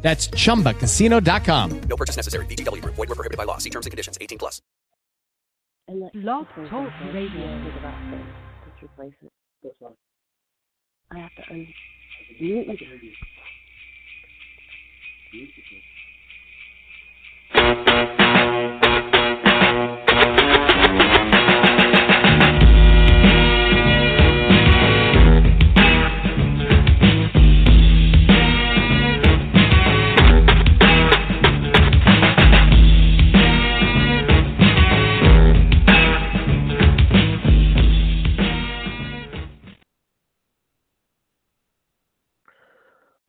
That's 0.00 0.28
chumbacasino.com. 0.28 1.80
No 1.88 1.96
purchase 1.96 2.16
necessary. 2.16 2.46
VGW 2.46 2.82
Group. 2.82 2.94
Void 2.94 3.08
were 3.08 3.14
prohibited 3.14 3.36
by 3.36 3.44
law. 3.44 3.58
See 3.58 3.70
terms 3.70 3.86
and 3.86 3.90
conditions. 3.90 4.16
18 4.20 4.38
plus. 4.38 4.62
And 5.88 6.00
let 6.00 6.12
Blog 6.12 6.46
people 6.48 6.68
Talk 6.68 6.90
Radio. 7.14 7.62
Think 7.64 7.76
about 7.78 8.10
this. 8.10 8.26
Just 8.80 8.92
replace 8.92 9.14
it. 9.22 9.32
I 11.10 11.18
have 11.18 11.34
to 11.36 11.42
un- 11.52 11.66
mute 12.38 12.66
it. 12.68 13.14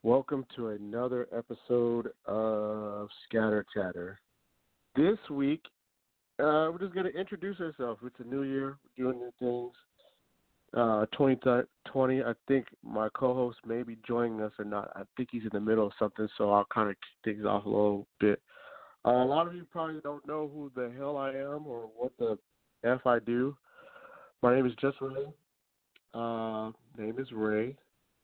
Welcome 0.03 0.45
to 0.55 0.69
another 0.69 1.27
episode 1.37 2.11
of 2.25 3.09
Scatter 3.25 3.65
Chatter. 3.73 4.17
This 4.95 5.17
week, 5.29 5.61
uh, 6.39 6.71
we're 6.71 6.77
just 6.79 6.93
going 6.93 7.11
to 7.11 7.19
introduce 7.19 7.59
ourselves. 7.59 7.99
It's 8.05 8.15
a 8.19 8.23
new 8.23 8.43
year, 8.43 8.77
we're 8.97 9.11
doing 9.11 9.19
new 9.19 9.33
things. 9.39 9.73
Uh, 10.73 11.05
2020, 11.17 12.23
I 12.23 12.31
think 12.47 12.67
my 12.81 13.09
co 13.13 13.33
host 13.33 13.57
may 13.67 13.83
be 13.83 13.97
joining 14.07 14.39
us 14.39 14.53
or 14.57 14.63
not. 14.63 14.89
I 14.95 15.01
think 15.17 15.29
he's 15.33 15.43
in 15.43 15.49
the 15.51 15.59
middle 15.59 15.87
of 15.87 15.91
something, 15.99 16.29
so 16.37 16.49
I'll 16.49 16.67
kind 16.73 16.89
of 16.89 16.95
kick 16.95 17.35
things 17.35 17.45
off 17.45 17.65
a 17.65 17.69
little 17.69 18.07
bit. 18.21 18.41
Uh, 19.05 19.09
a 19.09 19.25
lot 19.25 19.47
of 19.47 19.53
you 19.53 19.65
probably 19.69 19.99
don't 20.01 20.25
know 20.25 20.49
who 20.53 20.71
the 20.77 20.93
hell 20.97 21.17
I 21.17 21.31
am 21.31 21.67
or 21.67 21.89
what 21.97 22.13
the 22.17 22.37
F 22.85 23.05
I 23.05 23.19
do. 23.19 23.53
My 24.41 24.55
name 24.55 24.65
is 24.65 24.71
Jussray. 24.81 25.33
Uh, 26.13 26.71
name 26.97 27.19
is 27.19 27.27
Ray 27.33 27.75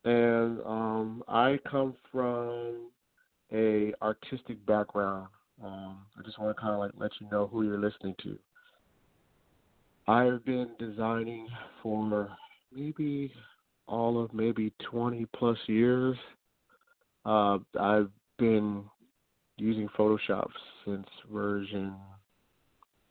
and 0.06 0.60
um, 0.64 1.24
I 1.26 1.58
come 1.68 1.94
from 2.12 2.90
a 3.52 3.92
artistic 4.00 4.64
background. 4.64 5.26
Um, 5.62 5.98
I 6.16 6.22
just 6.24 6.38
want 6.38 6.56
to 6.56 6.60
kind 6.60 6.74
of 6.74 6.78
like 6.78 6.92
let 6.96 7.10
you 7.20 7.28
know 7.30 7.48
who 7.48 7.64
you're 7.64 7.80
listening 7.80 8.14
to. 8.22 8.38
I've 10.06 10.44
been 10.44 10.68
designing 10.78 11.48
for 11.82 12.28
maybe 12.72 13.32
all 13.88 14.22
of 14.22 14.32
maybe 14.32 14.72
20 14.90 15.26
plus 15.36 15.58
years. 15.66 16.16
Uh, 17.24 17.58
I've 17.78 18.10
been 18.38 18.84
using 19.56 19.88
Photoshop 19.98 20.48
since 20.84 21.06
version 21.32 21.94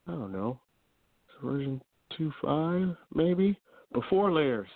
I 0.08 0.12
don't 0.12 0.32
know 0.32 0.60
version 1.44 1.82
two 2.16 2.32
five 2.42 2.96
maybe 3.14 3.60
before 3.92 4.32
layers 4.32 4.70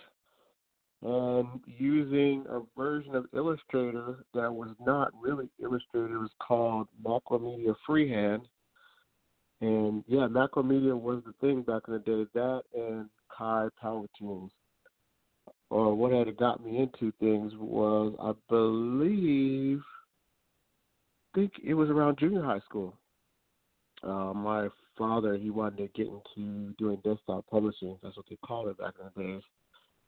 um, 1.04 1.62
using 1.66 2.44
a 2.50 2.60
version 2.76 3.14
of 3.14 3.26
Illustrator 3.34 4.24
that 4.34 4.52
was 4.52 4.70
not 4.84 5.12
really 5.20 5.48
Illustrator. 5.62 6.14
It 6.14 6.18
was 6.18 6.30
called 6.46 6.88
Macromedia 7.02 7.74
Freehand. 7.86 8.42
And 9.62 10.04
yeah, 10.06 10.26
Macromedia 10.30 10.98
was 10.98 11.22
the 11.26 11.32
thing 11.40 11.62
back 11.62 11.82
in 11.88 11.94
the 11.94 11.98
day. 12.00 12.26
That 12.34 12.62
and 12.74 13.08
Kai 13.36 13.68
Power 13.80 14.06
Tools. 14.18 14.50
Or 15.70 15.94
what 15.94 16.12
had 16.12 16.36
got 16.36 16.64
me 16.64 16.78
into 16.78 17.12
things 17.20 17.52
was, 17.56 18.14
I 18.20 18.32
believe, 18.48 19.80
I 21.32 21.38
think 21.38 21.52
it 21.64 21.74
was 21.74 21.88
around 21.88 22.18
junior 22.18 22.42
high 22.42 22.60
school. 22.60 22.96
Uh, 24.02 24.32
my 24.34 24.68
father, 24.98 25.36
he 25.36 25.50
wanted 25.50 25.76
to 25.76 25.88
get 26.02 26.08
into 26.12 26.74
doing 26.78 27.00
desktop 27.04 27.46
publishing. 27.50 27.96
That's 28.02 28.16
what 28.16 28.26
they 28.28 28.36
called 28.44 28.68
it 28.68 28.78
back 28.78 28.94
in 28.98 29.06
the 29.14 29.32
days. 29.32 29.42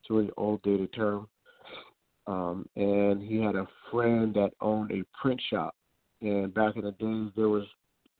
It's 0.02 0.10
a 0.10 0.14
really 0.14 0.30
old 0.36 0.62
dated 0.62 0.92
term. 0.92 1.28
Um, 2.26 2.68
and 2.76 3.22
he 3.22 3.40
had 3.40 3.56
a 3.56 3.68
friend 3.90 4.34
that 4.34 4.50
owned 4.60 4.90
a 4.90 5.04
print 5.20 5.40
shop. 5.48 5.74
And 6.20 6.52
back 6.52 6.76
in 6.76 6.82
the 6.82 6.92
days, 6.92 7.32
there 7.36 7.48
was 7.48 7.64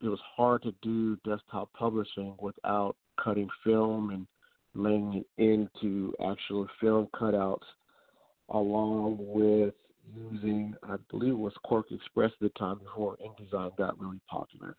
it 0.01 0.07
was 0.07 0.19
hard 0.35 0.63
to 0.63 0.73
do 0.81 1.15
desktop 1.25 1.71
publishing 1.73 2.35
without 2.41 2.97
cutting 3.23 3.47
film 3.63 4.09
and 4.09 4.27
laying 4.75 5.13
it 5.37 5.41
into 5.41 6.13
actual 6.25 6.67
film 6.81 7.07
cutouts, 7.15 7.63
along 8.49 9.17
with 9.19 9.73
using 10.13 10.75
I 10.83 10.95
believe 11.09 11.33
it 11.33 11.37
was 11.37 11.53
QuarkXPress 11.65 12.25
at 12.25 12.39
the 12.41 12.49
time 12.57 12.79
before 12.79 13.17
InDesign 13.17 13.77
got 13.77 13.99
really 13.99 14.19
popular. 14.29 14.75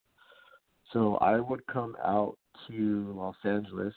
So 0.92 1.16
I 1.16 1.41
would 1.41 1.66
come 1.66 1.97
out 2.04 2.36
to 2.69 3.15
Los 3.16 3.36
Angeles 3.44 3.94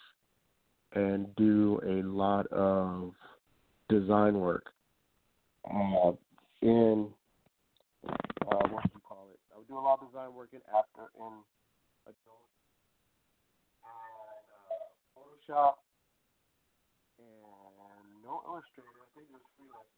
and 0.94 1.36
do 1.36 1.80
a 1.86 2.02
lot 2.08 2.48
of 2.48 3.14
design 3.90 4.40
work 4.40 4.72
uh, 5.70 6.12
in 6.62 7.08
uh, 8.08 8.64
what 8.72 8.84
do 8.84 8.92
you 8.96 9.04
call 9.04 9.28
it? 9.34 9.40
I 9.52 9.58
would 9.60 9.68
do 9.68 9.78
a 9.78 9.84
lot 9.84 10.00
of 10.00 10.08
design 10.08 10.32
work 10.34 10.50
in 10.54 10.64
After 10.72 11.12
in 11.20 11.44
Adobe 12.08 12.48
and 13.84 14.48
uh, 14.48 14.88
Photoshop 15.12 15.84
and 17.20 18.08
no 18.24 18.40
Illustrator. 18.48 18.88
I 19.04 19.08
think 19.12 19.28
it 19.28 19.36
was 19.36 19.44
freelance. 19.60 19.92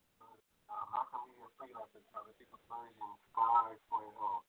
Uh, 0.69 0.85
Macromedia 0.89 1.49
freelance 1.61 1.93
at 1.93 2.01
the 2.01 2.09
time. 2.09 2.25
I 2.25 2.33
think 2.41 2.49
it 2.49 2.61
version 2.65 3.09
5.0 3.37 4.41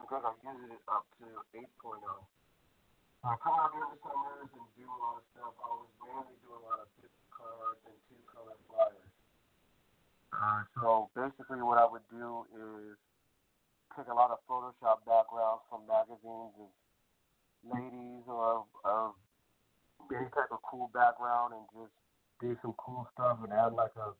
because 0.00 0.24
I 0.28 0.32
used 0.44 0.72
it 0.72 0.82
up 0.92 1.08
to 1.24 1.26
8.0. 1.56 2.04
I 3.26 3.34
come 3.42 3.58
out 3.58 3.74
during 3.74 3.90
the 3.90 3.98
summers 4.06 4.46
and 4.54 4.66
do 4.78 4.86
a 4.86 4.98
lot 5.02 5.18
of 5.18 5.26
stuff. 5.34 5.50
I 5.58 5.66
was 5.74 5.90
mainly 5.98 6.38
doing 6.46 6.62
a 6.62 6.66
lot 6.70 6.78
of 6.78 6.86
business 6.94 7.26
cards 7.34 7.82
and 7.82 7.98
two 8.06 8.22
color 8.30 8.54
flyers. 8.70 9.10
Uh, 10.30 10.62
so 10.78 11.10
basically, 11.10 11.58
what 11.58 11.82
I 11.82 11.90
would 11.90 12.06
do 12.06 12.46
is 12.54 12.94
take 13.98 14.06
a 14.06 14.14
lot 14.14 14.30
of 14.30 14.38
Photoshop 14.46 15.02
backgrounds 15.10 15.66
from 15.66 15.90
magazines 15.90 16.54
of 16.54 16.70
ladies 17.66 18.22
or 18.30 18.62
of 18.86 19.18
any 20.14 20.30
type 20.30 20.54
of 20.54 20.62
cool 20.62 20.86
background 20.94 21.58
and 21.58 21.66
just 21.74 21.94
do 22.38 22.54
some 22.62 22.78
cool 22.78 23.10
stuff 23.18 23.42
and 23.42 23.50
add 23.50 23.74
like 23.74 23.96
a 23.98 24.14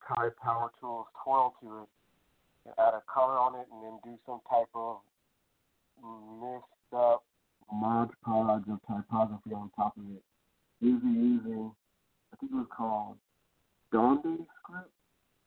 Kai 0.00 0.32
Power 0.40 0.72
Tools 0.80 1.04
twirl 1.20 1.52
to 1.60 1.84
it 1.84 1.90
and 2.64 2.72
add 2.80 2.96
a 2.96 3.04
color 3.04 3.36
on 3.36 3.60
it 3.60 3.68
and 3.68 3.84
then 3.84 4.00
do 4.00 4.16
some 4.24 4.40
type 4.48 4.72
of 4.72 5.04
mixed 6.40 6.96
up 6.96 7.27
Mod 7.72 8.10
Podge 8.24 8.64
of 8.68 8.80
typography 8.86 9.52
on 9.52 9.70
top 9.76 9.96
of 9.96 10.04
it. 10.14 10.22
Usually 10.80 11.12
using, 11.12 11.72
I 12.32 12.36
think 12.36 12.52
it 12.52 12.56
was 12.56 12.70
called 12.74 13.16
Donde 13.92 14.46
script 14.62 14.92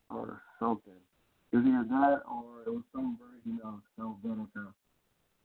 or 0.09 0.41
something. 0.59 0.99
It 1.51 1.57
was 1.57 1.65
either 1.65 1.85
that 1.89 2.21
or 2.29 2.63
it 2.65 2.71
was 2.71 2.83
some 2.93 3.17
version 3.19 3.59
of 3.63 3.81
Helvetica. 3.99 4.73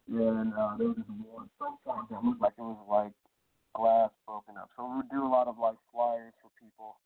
And 0.06 0.54
uh, 0.54 0.78
there 0.78 0.88
was 0.88 0.97
this 0.97 1.10
one, 1.26 1.50
some 1.59 1.78
font 1.84 2.09
that 2.10 2.22
looked 2.22 2.41
like 2.41 2.54
it 2.59 2.62
was 2.62 2.78
like 2.87 3.12
glass 3.75 4.11
broken 4.26 4.55
up. 4.56 4.70
So 4.76 4.87
we 4.87 5.02
would 5.02 5.11
do 5.11 5.26
a 5.26 5.31
lot 5.31 5.49
of 5.49 5.58
like 5.58 5.76
flyers 5.90 6.32
for 6.38 6.50
people 6.62 6.96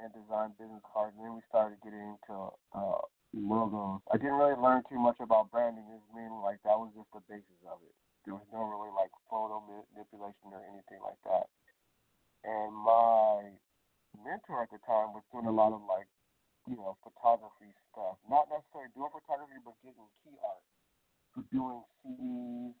and 0.00 0.08
design 0.14 0.56
business 0.56 0.80
cards. 0.88 1.12
And 1.18 1.26
then 1.26 1.34
we 1.36 1.42
started 1.48 1.76
getting 1.84 2.16
into 2.16 2.48
uh, 2.72 3.04
logos. 3.36 4.00
I 4.08 4.16
didn't 4.16 4.40
really 4.40 4.56
learn 4.56 4.82
too 4.88 4.98
much 4.98 5.20
about 5.20 5.50
branding. 5.50 5.84
It 5.84 6.00
was 6.00 6.42
like 6.42 6.64
that 6.64 6.80
was 6.80 6.90
just 6.96 7.12
the 7.12 7.20
basis 7.28 7.60
of 7.68 7.78
it. 7.84 7.92
There 8.28 8.36
was 8.36 8.52
no 8.52 8.60
really 8.68 8.92
like 8.92 9.08
photo 9.32 9.64
manipulation 9.64 10.52
or 10.52 10.60
anything 10.68 11.00
like 11.00 11.16
that. 11.24 11.48
And 12.44 12.76
my 12.76 13.56
mentor 14.20 14.60
at 14.60 14.68
the 14.68 14.76
time 14.84 15.16
was 15.16 15.24
doing 15.32 15.48
a 15.48 15.56
lot 15.56 15.72
of 15.72 15.80
like, 15.88 16.04
you 16.68 16.76
know, 16.76 17.00
photography 17.00 17.72
stuff. 17.88 18.20
Not 18.28 18.52
necessarily 18.52 18.92
doing 18.92 19.08
photography, 19.16 19.56
but 19.64 19.80
getting 19.80 20.04
key 20.20 20.36
art 20.44 20.60
doing 21.48 21.80
CDs 22.04 22.76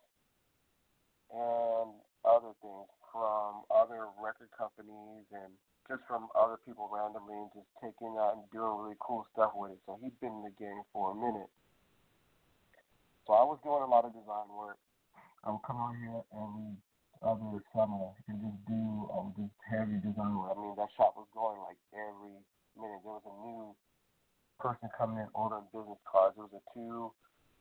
and 1.32 1.90
other 2.28 2.52
things 2.60 2.88
from 3.08 3.64
other 3.72 4.12
record 4.20 4.52
companies 4.52 5.24
and 5.32 5.48
just 5.88 6.04
from 6.04 6.28
other 6.36 6.60
people 6.68 6.92
randomly 6.92 7.40
and 7.40 7.48
just 7.56 7.72
taking 7.80 8.20
out 8.20 8.36
and 8.36 8.44
doing 8.52 8.84
really 8.84 9.00
cool 9.00 9.24
stuff 9.32 9.56
with 9.56 9.72
it. 9.72 9.80
So 9.88 9.96
he'd 10.02 10.12
been 10.20 10.42
in 10.42 10.44
the 10.44 10.52
game 10.60 10.84
for 10.92 11.12
a 11.12 11.16
minute. 11.16 11.48
So 13.24 13.32
I 13.32 13.44
was 13.48 13.56
doing 13.64 13.80
a 13.80 13.88
lot 13.88 14.04
of 14.04 14.12
design 14.12 14.52
work 14.52 14.76
I 15.44 15.50
would 15.50 15.62
come 15.62 15.78
out 15.78 15.94
here 15.98 16.22
every 16.34 16.74
other 17.22 17.62
summer 17.74 18.14
and 18.26 18.38
just 18.42 18.58
do 18.66 18.82
um, 19.10 19.34
just 19.34 19.54
heavy 19.66 19.98
design 20.02 20.38
work. 20.38 20.54
I 20.54 20.58
mean, 20.58 20.74
that 20.78 20.90
shop 20.94 21.14
was 21.18 21.26
going 21.34 21.58
like 21.66 21.78
every 21.94 22.38
minute. 22.78 23.02
There 23.02 23.14
was 23.14 23.26
a 23.26 23.36
new 23.42 23.74
person 24.58 24.90
coming 24.94 25.22
in 25.22 25.30
ordering 25.34 25.66
business 25.74 25.98
cards. 26.06 26.34
It 26.38 26.46
was 26.46 26.54
a 26.58 26.64
two 26.74 27.10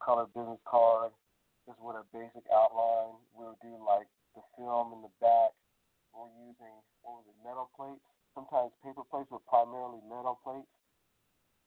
color 0.02 0.30
business 0.34 0.62
card 0.66 1.14
just 1.66 1.82
with 1.82 1.98
a 1.98 2.06
basic 2.14 2.46
outline. 2.54 3.18
We 3.34 3.50
would 3.50 3.62
do 3.62 3.74
like 3.82 4.10
the 4.38 4.42
film 4.58 4.94
in 4.94 5.02
the 5.02 5.14
back. 5.22 5.54
We're 6.14 6.34
using 6.38 6.74
what 7.02 7.22
was 7.22 7.26
it, 7.30 7.38
metal 7.46 7.70
plates? 7.78 8.06
Sometimes 8.34 8.74
paper 8.86 9.06
plates, 9.10 9.30
but 9.30 9.46
primarily 9.50 10.02
metal 10.06 10.38
plates. 10.46 10.70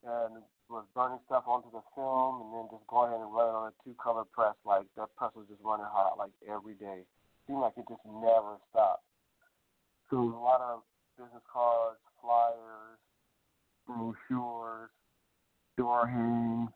And 0.00 0.42
was 0.70 0.86
burning 0.94 1.18
stuff 1.26 1.44
onto 1.50 1.68
the 1.74 1.82
film 1.98 2.46
and 2.46 2.50
then 2.54 2.66
just 2.70 2.86
go 2.86 3.04
ahead 3.04 3.18
and 3.18 3.34
run 3.34 3.50
it 3.50 3.58
on 3.58 3.68
a 3.68 3.74
two 3.82 3.92
color 3.98 4.22
press. 4.30 4.54
Like 4.64 4.86
that 4.96 5.10
press 5.18 5.34
was 5.34 5.50
just 5.50 5.60
running 5.66 5.90
hot 5.90 6.16
like 6.16 6.32
every 6.46 6.78
day. 6.78 7.02
Seemed 7.46 7.60
like 7.60 7.74
it 7.76 7.84
just 7.90 8.06
never 8.06 8.56
stopped. 8.70 9.04
So 10.08 10.22
a 10.22 10.38
lot 10.38 10.62
of 10.62 10.86
business 11.18 11.42
cards, 11.50 11.98
flyers, 12.22 13.02
brochures, 13.84 14.90
door 15.76 16.06
hangs. 16.06 16.70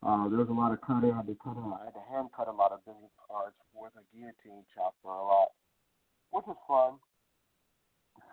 Uh, 0.00 0.30
there 0.30 0.38
was 0.40 0.48
a 0.48 0.56
lot 0.56 0.72
of 0.72 0.80
cutting. 0.80 1.12
I 1.12 1.20
had 1.20 1.28
to 1.28 1.36
cut 1.42 1.58
out. 1.58 1.82
I 1.82 1.90
had 1.90 1.98
to 1.98 2.04
hand 2.08 2.30
cut 2.32 2.48
a 2.48 2.56
lot 2.56 2.72
of 2.72 2.80
business 2.86 3.12
cards 3.20 3.58
with 3.74 3.92
a 3.98 4.04
guillotine 4.14 4.64
chopper 4.72 5.12
a 5.12 5.24
lot, 5.26 5.52
which 6.30 6.46
was 6.46 6.56
fun 6.64 6.96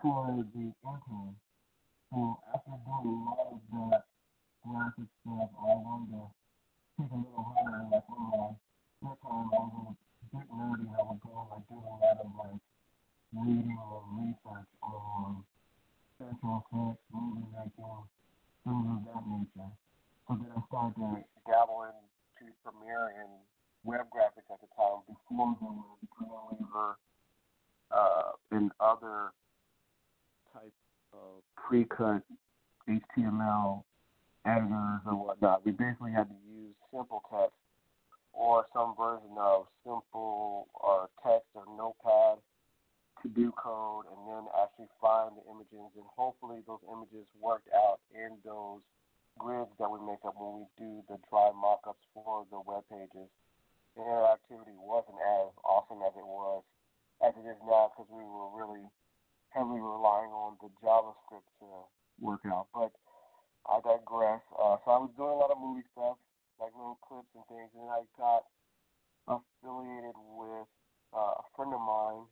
for 0.02 0.46
the 0.54 0.72
intern. 0.86 1.36
So 2.08 2.40
after 2.56 2.72
doing 2.88 3.04
a 3.04 3.16
lot 3.28 3.52
of 3.52 3.60
that 3.68 4.04
graphic 4.64 5.10
stuff, 5.20 5.52
I 5.60 5.76
wanted 5.76 6.16
to 6.16 6.24
take 6.96 7.12
a 7.12 7.20
little 7.20 7.46
higher. 7.52 7.84
Like 7.92 8.08
on 8.08 8.56
my 9.04 9.14
time, 9.20 9.48
I 9.52 9.60
was 9.60 9.92
a 9.92 10.26
bit 10.32 10.48
nerdy. 10.48 10.88
I 10.88 11.04
would 11.04 11.20
go 11.20 11.36
like 11.52 11.68
do 11.68 11.76
a 11.76 11.96
lot 12.00 12.18
of 12.24 12.32
like 12.32 12.62
reading 13.36 13.76
and 13.76 14.08
research 14.24 14.72
on 14.82 15.44
special 16.16 16.64
effects, 16.64 17.04
movie 17.12 17.44
making, 17.52 18.04
things 18.64 18.88
of 18.88 19.00
that 19.04 19.24
nature. 19.28 19.72
So 20.28 20.40
then 20.40 20.52
I 20.56 20.62
started 20.72 20.96
to 20.96 21.10
dabble 21.44 21.92
into 21.92 22.56
Premiere 22.64 23.20
and 23.20 23.32
web 23.84 24.08
graphics 24.08 24.48
at 24.48 24.64
the 24.64 24.72
time 24.80 25.04
before 25.08 25.56
the 25.60 25.72
Dreamweaver 26.16 26.96
uh, 27.92 28.32
and 28.52 28.72
other 28.80 29.36
type 30.54 30.72
of 30.72 30.87
pre-cut 31.56 32.24
HTML 32.88 33.84
editors 34.46 35.02
or 35.06 35.16
whatnot. 35.16 35.66
We 35.66 35.72
basically 35.72 36.12
had 36.12 36.30
to 36.30 36.38
use 36.48 36.76
simple 36.92 37.22
text 37.30 37.58
or 38.34 38.66
some 38.72 38.96
version 38.96 39.36
of 39.38 39.68
simple 39.84 40.68
or 40.74 41.10
text 41.26 41.50
or 41.54 41.66
notepad 41.76 42.40
to 43.24 43.28
do 43.34 43.52
code 43.58 44.06
and 44.08 44.22
then 44.30 44.46
actually 44.62 44.88
find 45.02 45.34
the 45.36 45.44
images 45.50 45.90
and 45.98 46.08
hopefully 46.16 46.62
those 46.70 46.84
images 46.86 47.26
worked 47.42 47.68
out 47.74 48.00
in 48.14 48.38
those 48.46 48.80
grids 49.38 49.74
that 49.82 49.90
we 49.90 50.00
make 50.06 50.22
up 50.26 50.38
when 50.38 50.62
we 50.62 50.66
do 50.78 51.02
the 51.10 51.18
dry 51.30 51.50
mock-ups 51.54 52.02
for 52.14 52.46
the 52.54 52.62
web 52.62 52.86
pages. 52.90 53.30
The 53.98 54.06
interactivity 54.06 54.78
wasn't 54.78 55.18
as 55.18 55.50
awesome 55.66 56.06
as 56.06 56.14
it 56.14 56.26
was 56.26 56.64
as 57.26 57.34
it 57.34 57.50
is 57.50 57.58
now 57.66 57.90
because 57.90 58.10
we 58.14 58.22
were 58.22 58.54
really 58.54 58.86
heavily 59.58 59.82
relying 59.82 60.30
on 60.30 60.54
the 60.62 60.70
JavaScript 60.86 61.50
to 61.58 61.90
work 62.22 62.46
out. 62.46 62.70
But 62.74 62.94
I 63.66 63.82
digress. 63.82 64.46
Uh, 64.54 64.78
so 64.86 64.88
I 64.94 65.00
was 65.02 65.10
doing 65.18 65.34
a 65.34 65.42
lot 65.42 65.50
of 65.50 65.58
movie 65.58 65.86
stuff, 65.98 66.22
like 66.62 66.72
little 66.78 67.02
clips 67.02 67.34
and 67.34 67.44
things, 67.50 67.74
and 67.74 67.90
I 67.90 68.06
got 68.14 68.46
affiliated 69.26 70.16
with 70.38 70.70
uh, 71.12 71.42
a 71.42 71.46
friend 71.58 71.74
of 71.74 71.82
mine 71.82 72.30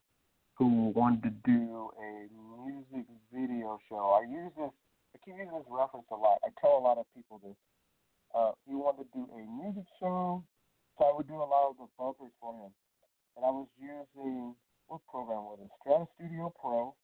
who 0.56 0.94
wanted 0.96 1.28
to 1.28 1.34
do 1.44 1.92
a 2.00 2.30
music 2.64 3.10
video 3.34 3.82
show. 3.90 4.16
I 4.16 4.24
use 4.24 4.54
this, 4.56 4.72
I 5.12 5.20
keep 5.26 5.36
using 5.36 5.52
this 5.52 5.68
reference 5.68 6.08
a 6.14 6.16
lot. 6.16 6.40
I 6.46 6.54
tell 6.62 6.78
a 6.78 6.84
lot 6.86 7.02
of 7.02 7.10
people 7.12 7.42
this. 7.44 7.58
Uh, 8.32 8.52
he 8.64 8.76
wanted 8.76 9.04
to 9.04 9.10
do 9.12 9.28
a 9.36 9.44
music 9.60 9.84
show, 10.00 10.44
so 10.96 11.00
I 11.04 11.12
would 11.12 11.28
do 11.28 11.36
a 11.36 11.48
lot 11.48 11.72
of 11.72 11.76
the 11.76 11.88
bumpers 12.00 12.32
for 12.40 12.56
him. 12.56 12.72
And 13.36 13.44
I 13.44 13.52
was 13.52 13.68
using, 13.76 14.56
what 14.88 15.04
program 15.12 15.44
was 15.44 15.60
it? 15.60 15.68
Strata 15.84 16.08
Studio 16.16 16.54
Pro, 16.56 16.96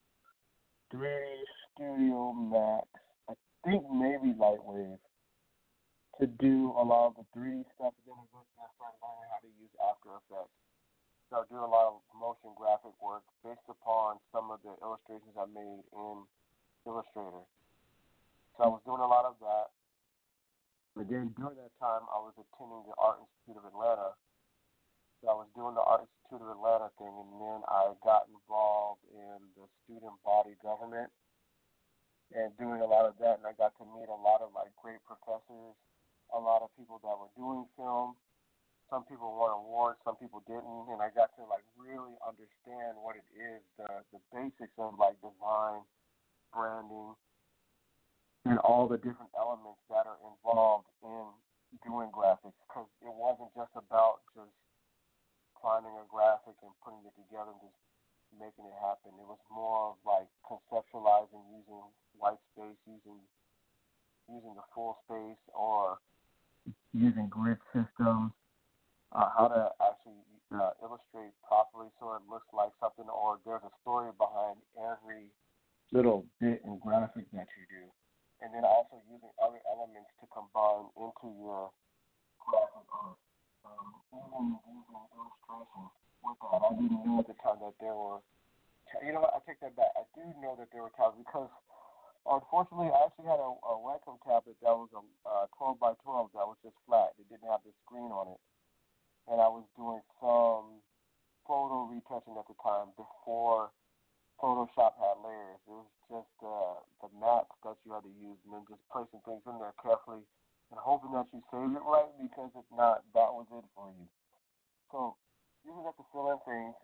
3D 0.92 1.48
Studio 1.74 2.36
Max, 2.36 2.88
I 3.32 3.34
think 3.64 3.84
maybe 3.88 4.36
Lightwave, 4.36 5.00
to 6.20 6.28
do 6.28 6.76
a 6.76 6.84
lot 6.84 7.08
of 7.08 7.14
the 7.16 7.26
3D 7.32 7.64
stuff. 7.80 7.96
And 7.96 8.12
then 8.12 8.20
I 8.20 8.68
started 8.76 9.00
learning 9.00 9.28
how 9.32 9.40
to 9.40 9.52
use 9.56 9.74
After 9.80 10.12
Effects. 10.20 10.54
So 11.32 11.40
I 11.40 11.44
do 11.48 11.64
a 11.64 11.72
lot 11.72 11.96
of 11.96 12.04
motion 12.12 12.52
graphic 12.60 12.92
work 13.00 13.24
based 13.40 13.64
upon 13.72 14.20
some 14.36 14.52
of 14.52 14.60
the 14.68 14.76
illustrations 14.84 15.32
I 15.40 15.48
made 15.48 15.80
in 15.96 16.16
Illustrator. 16.84 17.48
So 18.58 18.68
I 18.68 18.70
was 18.70 18.84
doing 18.84 19.00
a 19.00 19.08
lot 19.08 19.24
of 19.24 19.40
that. 19.40 19.72
But 20.92 21.08
then 21.08 21.32
during 21.40 21.56
that 21.56 21.72
time, 21.80 22.04
I 22.12 22.20
was 22.20 22.36
attending 22.36 22.84
the 22.84 22.98
Art 23.00 23.24
Institute 23.24 23.64
of 23.64 23.66
Atlanta. 23.72 24.12
So 25.24 25.32
I 25.32 25.36
was 25.40 25.48
doing 25.56 25.72
the 25.72 25.86
Art 25.88 26.04
Institute 26.32 26.48
of 26.48 26.56
Atlanta 26.56 26.88
thing, 26.96 27.12
and 27.12 27.32
then 27.44 27.60
I 27.68 27.92
got 28.08 28.32
involved 28.32 29.04
in 29.12 29.44
the 29.60 29.68
student 29.84 30.16
body 30.24 30.56
government 30.64 31.12
and 32.32 32.56
doing 32.56 32.80
a 32.80 32.88
lot 32.88 33.04
of 33.04 33.20
that. 33.20 33.44
And 33.44 33.46
I 33.46 33.52
got 33.60 33.76
to 33.84 33.86
meet 33.92 34.08
a 34.08 34.16
lot 34.16 34.40
of 34.40 34.56
like 34.56 34.72
great 34.80 35.04
professors, 35.04 35.76
a 36.32 36.40
lot 36.40 36.64
of 36.64 36.72
people 36.80 37.04
that 37.04 37.20
were 37.20 37.32
doing 37.36 37.68
film 37.76 38.16
some 38.92 39.08
people 39.08 39.32
won 39.40 39.56
awards, 39.56 40.04
some 40.04 40.20
people 40.20 40.44
didn't, 40.44 40.92
and 40.92 41.00
I 41.00 41.08
got 41.16 41.32
to 41.40 41.48
like 41.48 41.64
really 41.80 42.12
understand 42.28 43.00
what 43.00 43.16
it 43.16 43.24
is, 43.32 43.64
the 43.80 43.88
the 44.12 44.20
basics 44.36 44.76
of 44.76 45.00
like 45.00 45.16
design, 45.24 45.88
branding, 46.52 47.16
and 48.44 48.60
all 48.60 48.92
the 48.92 49.00
different 49.00 49.32
elements 49.40 49.80
that 49.88 50.04
are 50.04 50.20
involved 50.28 50.92
in 51.08 51.24
doing 51.88 52.12
graphics. 52.12 52.60
Because 52.68 52.92
it 53.00 53.16
wasn't 53.16 53.56
just 53.56 53.72
about 53.80 54.28
just 54.36 54.52
finding 55.62 55.94
a 55.98 56.06
graphic 56.10 56.58
and 56.62 56.74
putting 56.84 57.02
it 57.06 57.16
together 57.16 57.54
and 57.54 57.62
just 57.62 57.80
making 58.36 58.66
it 58.68 58.78
happen. 58.82 59.16
It 59.18 59.28
was 59.30 59.42
more 59.50 59.94
of 59.94 59.98
like 60.04 60.30
conceptualizing 60.46 61.42
using 61.54 61.86
white 62.18 62.42
space, 62.54 62.78
using 62.86 63.22
using 64.30 64.54
the 64.56 64.66
full 64.74 64.98
space, 65.06 65.42
or 65.54 65.98
using 66.94 67.28
grid 67.30 67.58
systems 67.74 68.32
uh, 69.12 69.28
how 69.36 69.48
to 69.48 69.72
actually 69.84 70.24
uh, 70.56 70.72
illustrate 70.84 71.36
properly 71.44 71.92
so 72.00 72.16
it 72.16 72.24
looks 72.32 72.48
like 72.56 72.72
something, 72.80 73.08
or 73.12 73.40
there's 73.44 73.64
a 73.64 73.74
story 73.84 74.12
behind 74.16 74.60
every 74.80 75.28
little 75.92 76.24
bit 76.40 76.64
and 76.64 76.80
graphic 76.80 77.28
that 77.36 77.48
you 77.60 77.64
do. 77.68 77.84
And 78.42 78.50
then 78.56 78.66
also 78.66 78.98
using 79.06 79.30
other 79.38 79.62
elements 79.70 80.10
to 80.18 80.26
combine 80.34 80.90
into 80.98 81.30
your 81.38 81.70
graphic 82.42 82.88
art. 82.90 83.20
Um, 83.62 84.02
even 84.10 84.58
using 84.66 85.04
illustration 85.14 85.86
with 86.26 86.40
that. 86.42 86.58
I 86.58 86.70
didn't 86.74 87.06
know 87.06 87.22
at 87.22 87.30
the 87.30 87.38
time 87.46 87.62
that 87.62 87.78
there 87.78 87.94
were, 87.94 88.18
you 89.06 89.14
know 89.14 89.22
what, 89.22 89.38
I 89.38 89.40
take 89.46 89.62
that 89.62 89.78
back. 89.78 89.94
I 89.94 90.10
do 90.18 90.26
know 90.42 90.58
that 90.58 90.74
there 90.74 90.82
were 90.82 90.96
times 90.98 91.21
because 91.32 91.48
unfortunately 92.28 92.92
I 92.92 93.08
actually 93.08 93.32
had 93.32 93.40
a, 93.40 93.48
a 93.48 93.74
Wacom 93.80 94.20
tablet 94.28 94.60
that 94.60 94.76
was 94.76 94.92
a 94.92 95.02
uh, 95.24 95.48
12 95.56 95.80
by 95.80 95.96
12 96.04 96.36
that 96.36 96.44
was 96.44 96.60
just 96.60 96.76
flat. 96.84 97.16
It 97.16 97.32
didn't 97.32 97.48
have 97.48 97.64
the 97.64 97.72
screen 97.88 98.12
on 98.12 98.36
it 98.36 98.42
and 99.30 99.40
I 99.40 99.48
was 99.48 99.66
doing 99.80 100.02
some 100.20 100.82
photo 101.46 101.86
retouching 101.88 102.38
at 102.40 102.48
the 102.52 102.58
time 102.64 102.96
before 102.98 103.70
Photoshop 104.42 104.98
had 104.98 105.22
layers. 105.22 105.62
It 105.70 105.76
was 105.78 105.92
just 106.10 106.36
uh, 106.42 106.82
the 107.06 107.10
maps 107.16 107.54
that 107.62 107.78
you 107.86 107.94
had 107.94 108.04
to 108.04 108.14
use 108.18 108.40
and 108.44 108.58
then 108.58 108.66
just 108.66 108.82
placing 108.90 109.22
things 109.24 109.46
in 109.46 109.62
there 109.62 109.76
carefully 109.78 110.26
and 110.74 110.80
hoping 110.82 111.14
that 111.14 111.30
you 111.30 111.44
save 111.54 111.70
it 111.78 111.86
right 111.86 112.10
because 112.18 112.50
if 112.58 112.66
not, 112.74 113.06
that 113.14 113.30
was 113.30 113.46
it 113.54 113.66
for 113.78 113.94
you. 113.94 114.08
So 114.90 115.16
using 115.62 115.86
that 115.86 115.96
to 115.96 116.06
fill 116.10 116.34
in 116.34 116.40
things. 116.44 116.76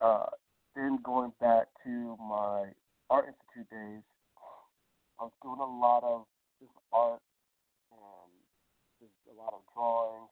Uh, 0.00 0.30
then 0.76 1.00
going 1.02 1.32
back 1.40 1.66
to 1.84 2.16
my 2.20 2.70
art 3.10 3.26
institute 3.26 3.68
days, 3.72 4.04
I 5.18 5.28
was 5.28 5.36
doing 5.42 5.60
a 5.60 5.66
lot 5.66 6.04
of 6.04 6.24
just 6.60 6.72
art 6.92 7.20
and 7.90 8.30
just 9.00 9.16
a 9.28 9.34
lot 9.36 9.52
of 9.52 9.60
drawings 9.74 10.30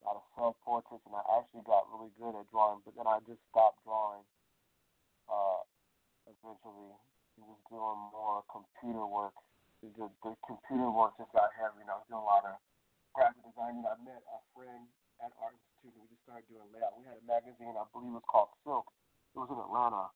a 0.00 0.08
lot 0.08 0.16
of 0.16 0.24
self 0.32 0.54
portraits, 0.64 1.04
and 1.04 1.12
I 1.12 1.22
actually 1.36 1.64
got 1.68 1.88
really 1.92 2.12
good 2.16 2.32
at 2.32 2.48
drawing. 2.48 2.80
But 2.84 2.96
then 2.96 3.04
I 3.04 3.20
just 3.28 3.40
stopped 3.52 3.84
drawing. 3.84 4.24
Uh, 5.28 5.62
eventually, 6.26 6.96
just 7.36 7.62
doing 7.68 8.00
more 8.10 8.42
computer 8.50 9.04
work. 9.06 9.36
The, 9.80 10.08
the 10.20 10.36
computer 10.44 10.92
work 10.92 11.16
just 11.16 11.32
got 11.32 11.52
heavy, 11.56 11.84
and 11.84 11.88
I 11.88 11.96
was 12.00 12.08
doing 12.08 12.20
a 12.20 12.28
lot 12.28 12.44
of 12.44 12.56
graphic 13.16 13.40
design. 13.44 13.80
And 13.80 13.88
I 13.88 13.96
met 14.04 14.20
a 14.24 14.40
friend 14.52 14.88
at 15.20 15.32
Art 15.40 15.56
Institute, 15.56 15.96
and 15.96 16.02
we 16.04 16.08
just 16.12 16.24
started 16.24 16.48
doing 16.48 16.68
layout. 16.72 16.96
We 16.96 17.04
had 17.08 17.20
a 17.20 17.24
magazine, 17.24 17.76
I 17.76 17.84
believe 17.92 18.12
it 18.12 18.20
was 18.20 18.28
called 18.28 18.52
Silk. 18.64 18.88
It 19.32 19.38
was 19.38 19.48
in 19.52 19.60
Atlanta, 19.62 20.10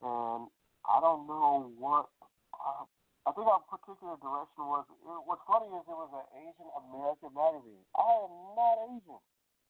and 0.00 0.48
I 0.88 0.93
don't 1.04 1.28
know 1.28 1.68
what. 1.76 2.08
Uh, 2.56 2.88
I 3.28 3.30
think 3.36 3.44
our 3.44 3.60
particular 3.68 4.16
direction 4.24 4.64
was. 4.64 4.88
What's 5.28 5.44
funny 5.44 5.68
is 5.68 5.84
it 5.84 5.92
was 5.92 6.08
an 6.16 6.24
Asian 6.32 6.68
American 6.80 7.28
magazine. 7.36 7.84
I 7.92 8.08
am 8.24 8.32
not 8.56 8.76
Asian, 8.88 9.20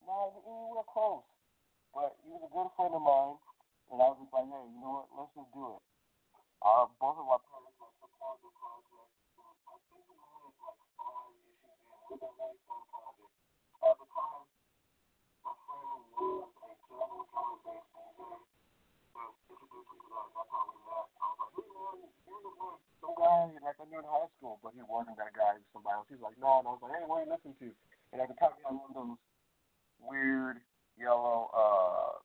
not 0.06 0.30
anywhere 0.46 0.86
close. 0.86 1.26
But 1.90 2.14
he 2.22 2.30
was 2.30 2.46
a 2.46 2.50
good 2.54 2.70
friend 2.78 2.94
of 2.94 3.02
mine, 3.02 3.38
and 3.90 3.98
I 3.98 4.14
was 4.14 4.18
just 4.22 4.30
like, 4.30 4.46
hey, 4.46 4.62
you 4.62 4.78
know 4.78 5.02
what? 5.02 5.10
Let's 5.14 5.34
just 5.34 5.50
do 5.50 5.74
it. 5.74 5.82
Our 6.62 6.86
both 7.02 7.18
of 7.18 7.26
our 7.26 7.42
parents 7.50 7.74
were 7.82 7.90
the 7.98 8.10
project. 8.14 8.54
I 8.54 9.74
think 9.90 10.06
we 10.06 10.14
had 10.14 10.54
like 10.54 10.82
five 10.94 11.34
issues 11.34 11.66
in 11.66 11.98
with 12.14 12.20
that 12.22 12.34
very 12.38 12.58
fun 12.62 12.82
project. 12.94 13.34
At 13.82 13.94
the 13.98 14.06
time, 14.06 14.46
my 15.42 15.54
friend 15.66 15.98
was 15.98 16.46
a 16.62 16.70
Japanese 16.86 17.26
color-based 17.34 17.90
DJ. 17.90 18.22
And 19.14 19.30
introduced 19.50 19.90
me 19.90 19.98
to 19.98 20.08
that. 20.14 20.26
That's 20.34 20.50
how 20.50 20.62
we 20.74 20.83
Some 23.00 23.14
guy 23.20 23.52
like 23.60 23.76
I 23.76 23.84
knew 23.88 24.00
in 24.00 24.08
high 24.08 24.30
school, 24.40 24.58
but 24.64 24.72
he 24.72 24.82
wasn't 24.84 25.20
that 25.20 25.36
guy. 25.36 25.58
He 25.58 25.62
was 25.62 25.70
somebody 25.76 25.94
else. 25.94 26.08
He 26.08 26.16
was 26.16 26.24
like, 26.24 26.38
no, 26.40 26.60
and 26.60 26.66
I 26.66 26.72
was 26.72 26.82
like, 26.82 26.94
hey, 26.96 27.04
what 27.04 27.20
are 27.20 27.24
you 27.28 27.32
listening 27.32 27.58
to? 27.60 27.68
And 28.12 28.18
at 28.22 28.28
the 28.32 28.36
time, 28.40 28.56
he 28.56 28.64
had 28.64 28.74
one 28.74 28.88
of 28.90 28.96
those 28.96 29.20
weird 30.00 30.60
yellow 30.96 31.50
uh 31.52 32.20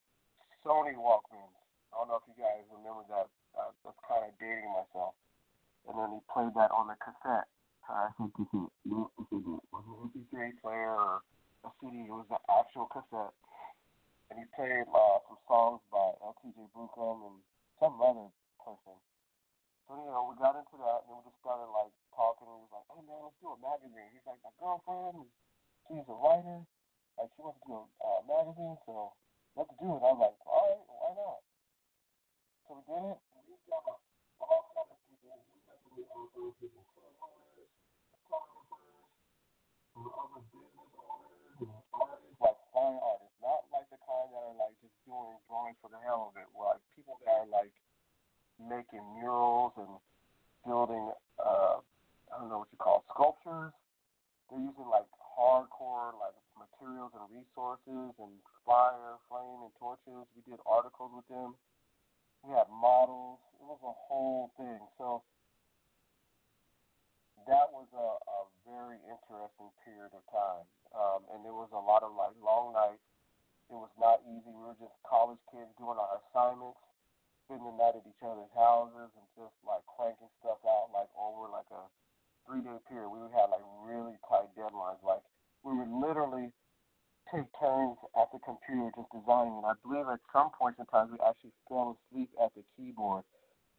Sony 0.64 0.96
Walkmans. 0.96 1.56
I 1.90 2.00
don't 2.00 2.08
know 2.08 2.20
if 2.20 2.26
you 2.30 2.36
guys 2.38 2.62
remember 2.70 3.04
that. 3.10 3.28
Uh, 3.50 3.74
that's 3.82 3.98
kind 4.06 4.22
of 4.22 4.32
dating 4.38 4.70
myself. 4.70 5.18
And 5.90 5.98
then 5.98 6.14
he 6.14 6.20
played 6.30 6.54
that 6.54 6.70
on 6.70 6.86
the 6.86 6.94
cassette. 7.02 7.50
I 7.90 8.14
think 8.14 8.30
is 8.38 8.46
it 8.54 8.62
wasn't 8.86 9.98
an 9.98 10.14
MP3 10.14 10.54
player 10.62 10.94
or 10.94 11.26
a 11.66 11.70
CD. 11.82 12.06
It 12.06 12.14
was 12.14 12.30
an 12.30 12.38
actual 12.46 12.86
cassette. 12.86 13.34
And 14.30 14.38
he 14.38 14.46
played 14.54 14.86
uh, 14.86 15.18
some 15.26 15.40
songs 15.50 15.82
by 15.90 16.14
LTJ 16.22 16.70
Bukem 16.70 17.26
and 17.26 17.42
some 17.82 17.98
other 17.98 18.30
person. 18.62 18.94
So 19.90 19.98
you 19.98 20.06
know, 20.06 20.22
we 20.30 20.38
got 20.38 20.54
into 20.54 20.78
that, 20.86 21.02
and 21.10 21.18
we 21.18 21.26
just 21.26 21.34
started 21.42 21.66
like 21.74 21.90
talking. 22.14 22.46
And 22.46 22.62
he 22.62 22.70
was 22.70 22.70
like, 22.78 22.86
"Hey 22.94 23.02
man, 23.10 23.26
let's 23.26 23.34
do 23.42 23.50
a 23.50 23.58
magazine." 23.58 24.06
He's 24.14 24.22
like, 24.22 24.38
"My 24.46 24.54
girlfriend, 24.62 25.26
she's 25.90 26.06
a 26.06 26.14
writer. 26.14 26.62
Like 27.18 27.34
she 27.34 27.42
wants 27.42 27.58
to 27.58 27.66
do 27.66 27.74
a 27.74 27.90
uh, 27.98 28.22
magazine, 28.22 28.78
so 28.86 29.18
let's 29.58 29.74
do 29.82 29.90
it." 29.90 29.98
I 29.98 30.14
was 30.14 30.30
like, 30.30 30.38
"All 30.46 30.62
right, 30.62 30.86
why 30.94 31.10
not?" 31.18 31.42
So 32.70 32.78
we 32.78 32.86
did 32.86 33.02
it. 33.02 33.18
We 33.18 33.58
got 33.66 33.82
all 34.38 34.62
people. 35.10 35.42
We 35.50 35.58
definitely 35.66 36.06
all 36.06 36.22
kinds 36.30 36.38
of 36.38 36.54
people. 36.62 36.86
Other 40.06 40.38
business 40.54 40.86
owners, 41.02 41.50
artists, 41.90 42.38
like 42.38 42.58
fine 42.70 42.94
artists, 42.94 43.38
not 43.42 43.66
like 43.74 43.90
the 43.90 43.98
kind 44.06 44.30
that 44.38 44.38
are 44.38 44.54
like 44.54 44.78
just 44.78 44.94
doing 45.02 45.34
drawings 45.50 45.82
for 45.82 45.90
the 45.90 45.98
hell 46.06 46.30
of 46.30 46.38
it. 46.38 46.46
Like 46.54 46.78
people 46.94 47.18
that 47.26 47.42
are 47.42 47.50
like 47.50 47.74
making 48.68 49.02
murals 49.16 49.72
and 49.76 50.00
building 50.66 51.10
uh 51.38 51.80
I 52.30 52.38
don't 52.38 52.48
know 52.48 52.62
what 52.62 52.70
you 52.70 52.78
call 52.78 53.02
it, 53.02 53.10
sculptures. 53.10 53.74
They're 54.48 54.62
using 54.62 54.86
like 54.86 55.06
hardcore 55.18 56.14
like 56.14 56.36
materials 56.54 57.10
and 57.16 57.26
resources 57.32 58.14
and 58.20 58.32
fire, 58.62 59.18
flame 59.26 59.66
and 59.66 59.74
torches. 59.80 60.28
We 60.36 60.44
did 60.46 60.62
articles 60.68 61.10
with 61.10 61.26
them. 61.26 61.58
We 62.46 62.54
had 62.54 62.70
models. 62.70 63.42
It 63.58 63.66
was 63.66 63.82
a 63.82 63.94
whole 64.06 64.52
thing. 64.56 64.80
So 64.96 65.22
that 67.48 67.72
was 67.72 67.88
a, 67.92 68.08
a 68.20 68.40
very 68.68 69.00
interesting 69.08 69.70
period 69.82 70.12
of 70.14 70.22
time. 70.30 70.64
Um, 70.94 71.20
and 71.34 71.42
there 71.42 71.54
was 71.54 71.70
a 71.72 71.82
lot 71.82 72.02
of 72.02 72.14
like 72.14 72.34
long 72.42 72.74
nights. 72.74 73.02
It 73.70 73.78
was 73.78 73.92
not 73.98 74.22
easy. 74.26 74.50
We 74.50 74.66
were 74.66 74.78
just 74.78 74.94
college 75.06 75.38
kids 75.50 75.70
doing 75.78 75.98
our 75.98 76.18
assignments 76.22 76.82
spending 77.50 77.66
the 77.66 77.82
night 77.82 77.98
at 77.98 78.06
each 78.06 78.22
other's 78.22 78.54
houses 78.54 79.10
and 79.10 79.26
just 79.34 79.50
like 79.66 79.82
cranking 79.98 80.30
stuff 80.38 80.62
out 80.62 80.94
like 80.94 81.10
over 81.18 81.50
like 81.50 81.66
a 81.74 81.82
three 82.46 82.62
day 82.62 82.78
period. 82.86 83.10
We 83.10 83.18
had 83.34 83.50
like 83.50 83.66
really 83.82 84.14
tight 84.30 84.54
deadlines. 84.54 85.02
Like 85.02 85.26
we 85.66 85.74
would 85.74 85.90
literally 85.90 86.54
take 87.26 87.50
turns 87.58 87.98
at 88.14 88.30
the 88.30 88.38
computer 88.46 88.94
just 88.94 89.10
designing. 89.10 89.58
And 89.58 89.66
I 89.66 89.74
believe 89.82 90.06
at 90.06 90.22
some 90.30 90.54
points 90.54 90.78
in 90.78 90.86
time 90.94 91.10
we 91.10 91.18
actually 91.26 91.50
fell 91.66 91.98
asleep 91.98 92.30
at 92.38 92.54
the 92.54 92.62
keyboard. 92.78 93.26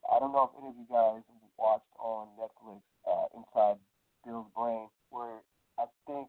I 0.04 0.20
don't 0.20 0.36
know 0.36 0.52
if 0.52 0.54
any 0.60 0.76
of 0.76 0.76
you 0.76 0.88
guys 0.92 1.24
watched 1.56 1.96
on 1.96 2.28
Netflix 2.36 2.84
uh, 3.08 3.32
Inside 3.32 3.80
Bill's 4.28 4.52
Brain, 4.52 4.92
where 5.16 5.48
I 5.80 5.88
think 6.04 6.28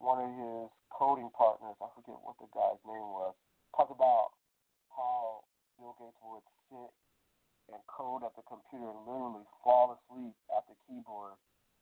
one 0.00 0.16
of 0.24 0.32
his 0.32 0.72
coding 0.88 1.28
partners, 1.36 1.76
I 1.76 1.92
forget 1.92 2.16
what 2.24 2.40
the 2.40 2.48
guy's 2.56 2.80
name 2.88 3.12
was, 3.12 3.36
talked 3.76 3.92
about 3.92 4.32
how 4.94 5.44
Bill 5.78 5.94
Gates 5.94 6.18
would 6.26 6.42
sit 6.68 6.90
and 7.70 7.80
code 7.86 8.26
at 8.26 8.34
the 8.34 8.42
computer 8.44 8.90
and 8.90 9.06
literally 9.06 9.46
fall 9.62 9.94
asleep 9.94 10.34
at 10.50 10.66
the 10.66 10.76
keyboard 10.84 11.38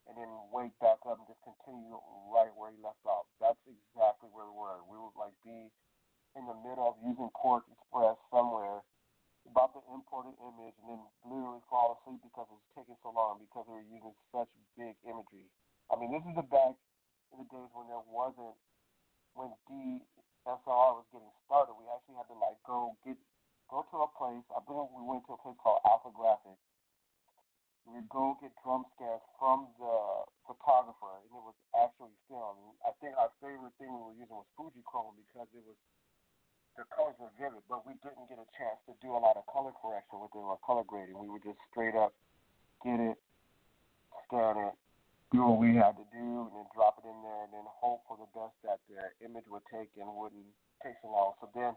and 0.07 0.15
then 0.15 0.29
wake 0.53 0.75
back 0.79 1.01
up 1.03 1.19
and 1.19 1.27
just 1.27 1.41
continue 1.43 1.97
right 2.31 2.53
where 2.55 2.71
he 2.71 2.79
left 2.79 3.01
off. 3.03 3.27
That's 3.41 3.59
exactly 3.67 4.31
where 4.31 4.47
we 4.47 4.55
were. 4.55 4.79
We 4.87 5.01
would 5.01 5.17
like 5.19 5.35
be 5.43 5.67
in 6.37 6.43
the 6.45 6.57
middle 6.63 6.93
of 6.93 6.95
using 7.01 7.27
QuarkXPress 7.33 8.21
somewhere, 8.29 8.85
about 9.49 9.73
to 9.73 9.81
import 9.89 10.27
an 10.27 10.37
image 10.43 10.75
and 10.83 10.87
then 10.93 11.01
literally 11.25 11.63
fall 11.71 11.97
asleep 11.97 12.19
because 12.21 12.47
it 12.51 12.57
was 12.59 12.69
taking 12.75 12.99
so 12.99 13.09
long 13.15 13.39
because 13.41 13.63
we 13.65 13.79
were 13.79 13.89
using 13.89 14.13
such 14.29 14.51
big 14.75 14.93
imagery. 15.07 15.47
I 15.89 15.95
mean, 15.95 16.11
this 16.11 16.23
is 16.27 16.35
the 16.35 16.47
back 16.47 16.75
in 17.31 17.41
the 17.41 17.47
days 17.47 17.71
when 17.71 17.87
there 17.87 18.03
wasn't 18.11 18.55
when 19.33 19.55
DSLR 19.71 20.99
was 20.99 21.07
getting 21.15 21.31
started. 21.47 21.79
We 21.79 21.87
actually 21.87 22.19
had 22.19 22.27
to 22.27 22.37
like 22.37 22.59
go 22.67 22.95
get 23.07 23.15
go 23.67 23.83
to 23.91 23.97
a 24.03 24.09
place. 24.15 24.43
I 24.51 24.59
believe 24.63 24.91
we 24.95 25.03
went 25.03 25.27
to 25.27 25.35
a 25.35 25.39
place 25.39 25.59
called 25.59 25.83
AlphaGraphics. 25.83 26.63
We 27.87 28.03
go 28.11 28.35
get 28.43 28.51
drum 28.59 28.83
scans 28.95 29.23
from 29.39 29.71
the 29.79 29.95
photographer, 30.43 31.23
and 31.23 31.23
it 31.31 31.39
was 31.39 31.55
actually 31.71 32.11
filmed. 32.27 32.75
I 32.83 32.91
think 32.99 33.15
our 33.15 33.31
favorite 33.39 33.71
thing 33.79 33.87
we 33.87 34.11
were 34.11 34.17
using 34.19 34.35
was 34.35 34.47
Fujichrome 34.59 35.15
because 35.15 35.47
it 35.55 35.63
was 35.63 35.79
the 36.75 36.85
colors 36.93 37.17
were 37.17 37.33
vivid, 37.41 37.65
but 37.65 37.87
we 37.89 37.97
didn't 38.05 38.29
get 38.29 38.37
a 38.37 38.45
chance 38.53 38.77
to 38.85 38.93
do 39.01 39.09
a 39.09 39.17
lot 39.17 39.33
of 39.33 39.47
color 39.49 39.73
correction 39.81 40.21
with 40.21 40.29
it 40.35 40.43
or 40.45 40.61
color 40.61 40.85
grading. 40.85 41.17
We 41.17 41.25
would 41.25 41.41
just 41.41 41.57
straight 41.73 41.97
up 41.97 42.13
get 42.85 43.01
it, 43.01 43.17
scan 44.29 44.61
it, 44.61 44.75
do 45.33 45.41
what 45.41 45.57
we 45.57 45.73
had 45.73 45.97
to 45.97 46.05
do, 46.13 46.27
and 46.45 46.53
then 46.53 46.67
drop 46.77 47.01
it 47.01 47.09
in 47.09 47.17
there, 47.25 47.49
and 47.49 47.51
then 47.55 47.65
hope 47.81 48.05
for 48.05 48.15
the 48.21 48.29
best 48.37 48.53
that 48.61 48.77
the 48.85 49.01
image 49.25 49.49
would 49.49 49.65
take 49.73 49.89
and 49.97 50.05
wouldn't 50.05 50.45
take 50.85 50.93
so 51.01 51.09
long. 51.09 51.33
So 51.41 51.49
then 51.57 51.73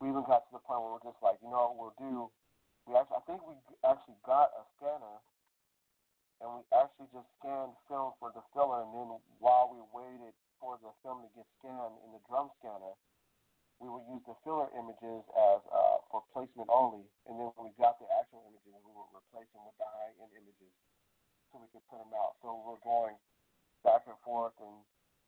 we 0.00 0.12
even 0.12 0.24
got 0.28 0.44
to 0.44 0.52
the 0.52 0.62
point 0.64 0.84
where 0.84 0.92
we're 0.96 1.08
just 1.08 1.20
like, 1.24 1.40
you 1.40 1.48
know 1.48 1.72
what 1.72 1.96
we'll 1.96 1.98
do? 2.00 2.28
We 2.84 2.94
actually, 2.94 3.18
I 3.18 3.24
think 3.24 3.40
we 3.48 3.56
actually 3.82 4.20
got 4.28 4.52
a 4.54 4.62
scanner, 4.76 5.16
and 6.44 6.48
we 6.52 6.60
actually 6.76 7.08
just 7.16 7.26
scanned 7.40 7.72
film 7.88 8.12
for 8.20 8.30
the 8.36 8.44
filler, 8.52 8.84
and 8.84 8.92
then 8.92 9.08
while 9.40 9.72
we 9.72 9.80
waited 9.90 10.36
for 10.60 10.76
the 10.84 10.92
film 11.00 11.24
to 11.24 11.30
get 11.32 11.48
scanned 11.58 11.96
in 12.04 12.12
the 12.12 12.22
drum 12.28 12.52
scanner, 12.60 12.94
we 13.80 13.92
would 13.92 14.04
use 14.08 14.24
the 14.24 14.36
filler 14.40 14.68
images 14.72 15.24
as 15.36 15.60
uh, 15.68 16.00
for 16.08 16.24
placement 16.32 16.68
only, 16.72 17.04
and 17.28 17.36
then 17.36 17.48
when 17.56 17.68
we 17.68 17.72
got 17.76 18.00
the 18.00 18.08
actual 18.20 18.44
images, 18.48 18.72
we 18.84 18.92
would 18.92 19.12
replace 19.12 19.48
them 19.52 19.64
with 19.68 19.76
the 19.76 19.88
high-end 19.88 20.32
images 20.32 20.72
so 21.52 21.60
we 21.60 21.68
could 21.72 21.84
put 21.92 22.00
them 22.00 22.12
out. 22.16 22.40
So 22.40 22.56
we're 22.64 22.80
going 22.80 23.16
back 23.84 24.04
and 24.08 24.16
forth, 24.24 24.56
and 24.60 24.80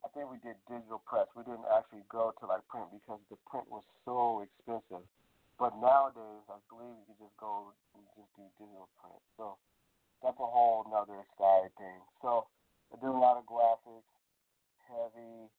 I 0.05 0.09
think 0.15 0.31
we 0.31 0.39
did 0.41 0.57
digital 0.71 1.03
press. 1.07 1.27
We 1.35 1.43
didn't 1.43 1.67
actually 1.69 2.07
go 2.09 2.31
to 2.39 2.45
like 2.47 2.63
print 2.71 2.91
because 2.95 3.19
the 3.31 3.39
print 3.51 3.67
was 3.71 3.83
so 4.07 4.47
expensive. 4.47 5.05
But 5.59 5.75
nowadays, 5.83 6.47
I 6.47 6.59
believe 6.71 6.95
you 7.03 7.07
can 7.11 7.19
just 7.19 7.37
go 7.37 7.75
and 7.99 8.07
just 8.15 8.31
do 8.39 8.47
digital 8.63 8.87
print. 9.03 9.19
So 9.35 9.59
that's 10.23 10.39
a 10.39 10.47
whole 10.47 10.87
nother 10.87 11.19
side 11.35 11.75
thing. 11.75 11.99
So 12.23 12.47
I 12.95 13.03
did 13.03 13.11
a 13.11 13.19
lot 13.19 13.43
of 13.43 13.45
graphics, 13.45 14.07
heavy, 14.87 15.51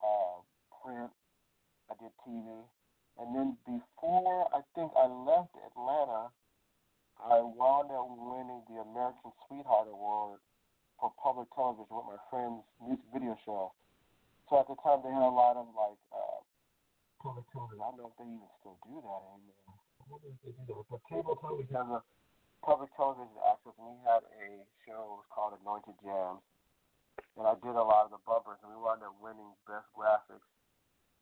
uh, 0.00 0.40
print. 0.80 1.12
I 1.92 1.94
did 2.02 2.10
TV, 2.26 2.42
and 3.20 3.28
then 3.36 3.56
before 3.62 4.48
I 4.50 4.60
think 4.74 4.90
I 4.98 5.06
left 5.06 5.54
Atlanta, 5.54 6.34
I 7.22 7.40
wound 7.40 7.92
up 7.94 8.10
winning 8.10 8.62
the 8.68 8.82
American 8.82 9.30
Sweetheart 9.46 9.86
Award 9.88 10.40
for 11.00 11.12
public 11.20 11.48
television 11.52 11.92
with 11.92 12.08
my 12.08 12.20
friend's 12.32 12.64
music 12.80 13.04
video 13.12 13.36
show. 13.44 13.72
So 14.48 14.60
at 14.60 14.68
the 14.70 14.78
time 14.80 15.02
they 15.02 15.12
had 15.12 15.26
a 15.26 15.34
lot 15.34 15.58
of 15.58 15.66
like 15.74 16.00
uh 16.14 16.40
public 17.20 17.46
television. 17.50 17.82
I 17.82 17.90
don't 17.90 17.98
know 17.98 18.10
if 18.12 18.16
they 18.16 18.28
even 18.28 18.50
still 18.62 18.78
do 18.86 19.02
that 19.02 19.22
anymore. 19.34 19.76
I 19.98 20.04
wonder 20.06 20.28
if 20.30 20.38
they 20.46 20.54
do 20.54 20.62
that. 20.70 20.86
But 20.86 21.02
cable 21.10 21.36
television 21.42 21.74
has 21.74 21.90
a 21.90 22.02
public 22.62 22.90
television 22.94 23.34
access 23.42 23.74
and 23.76 23.88
we 23.90 23.98
had 24.06 24.22
a 24.22 24.62
show 24.86 25.26
called 25.34 25.58
Anointed 25.60 25.98
Jams. 26.00 26.42
And 27.36 27.44
I 27.44 27.58
did 27.60 27.76
a 27.76 27.84
lot 27.84 28.08
of 28.08 28.12
the 28.14 28.22
bumpers 28.24 28.60
and 28.62 28.70
we 28.72 28.78
wound 28.78 29.02
up 29.02 29.16
winning 29.18 29.52
best 29.66 29.88
graphics 29.92 30.46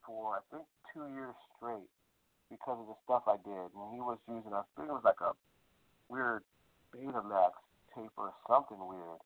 for 0.05 0.39
I 0.39 0.43
think 0.53 0.69
two 0.93 1.09
years 1.17 1.35
straight 1.57 1.89
because 2.53 2.79
of 2.79 2.87
the 2.87 2.99
stuff 3.09 3.25
I 3.27 3.41
did. 3.41 3.69
And 3.73 3.89
he 3.91 4.05
was 4.05 4.21
using 4.29 4.53
I 4.53 4.63
think 4.77 4.93
it 4.93 4.95
was 4.95 5.07
like 5.07 5.23
a 5.25 5.33
weird 6.13 6.45
Betamax 6.93 7.57
tape 7.97 8.13
or 8.21 8.31
something 8.47 8.79
weird. 8.79 9.19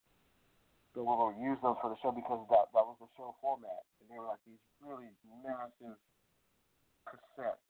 So 0.99 1.07
we 1.07 1.15
would 1.15 1.39
use 1.39 1.63
those 1.63 1.79
for 1.79 1.95
the 1.95 1.99
show 2.03 2.11
because 2.11 2.43
that 2.51 2.75
that 2.75 2.83
was 2.83 2.99
the 2.99 3.07
show 3.15 3.31
format. 3.39 3.87
And 4.03 4.11
they 4.11 4.19
were 4.19 4.35
like 4.35 4.43
these 4.43 4.59
really 4.83 5.07
massive 5.47 5.95
cassette 7.07 7.63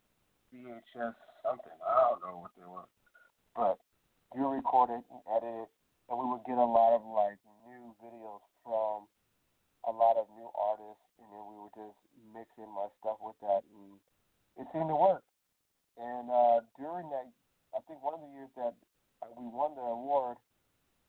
VHS 0.49 1.12
something. 1.44 1.76
I 1.85 2.08
don't 2.08 2.25
know 2.25 2.40
what 2.40 2.56
they 2.56 2.64
were. 2.64 2.88
But 3.52 3.76
you 4.32 4.49
record 4.49 4.97
it 4.97 5.04
and 5.12 5.20
edit 5.28 5.44
it 5.44 5.70
and 6.08 6.16
we 6.16 6.25
would 6.25 6.40
get 6.49 6.56
a 6.56 6.64
lot 6.64 6.97
of 6.97 7.04
like 7.04 7.37
new 7.68 7.92
videos 8.00 8.40
from 8.64 9.04
a 9.85 9.92
lot 9.92 10.16
of 10.16 10.25
new 10.32 10.49
artists 10.56 11.04
and 11.20 11.28
then 11.28 11.44
we 11.52 11.61
would 11.61 11.76
just 11.76 12.00
mix 12.32 12.49
in 12.56 12.73
my 12.73 12.88
stuff 12.97 13.20
with 13.20 13.37
that 13.44 13.61
and 13.61 14.00
it 14.56 14.64
seemed 14.73 14.88
to 14.88 14.97
work. 14.97 15.20
And 16.00 16.32
uh, 16.32 16.64
during 16.80 17.12
that, 17.12 17.28
I 17.76 17.85
think 17.85 18.00
one 18.00 18.16
of 18.16 18.25
the 18.25 18.32
years 18.32 18.49
that 18.56 18.73
we 19.37 19.52
won 19.52 19.76
the 19.76 19.85
award, 19.85 20.40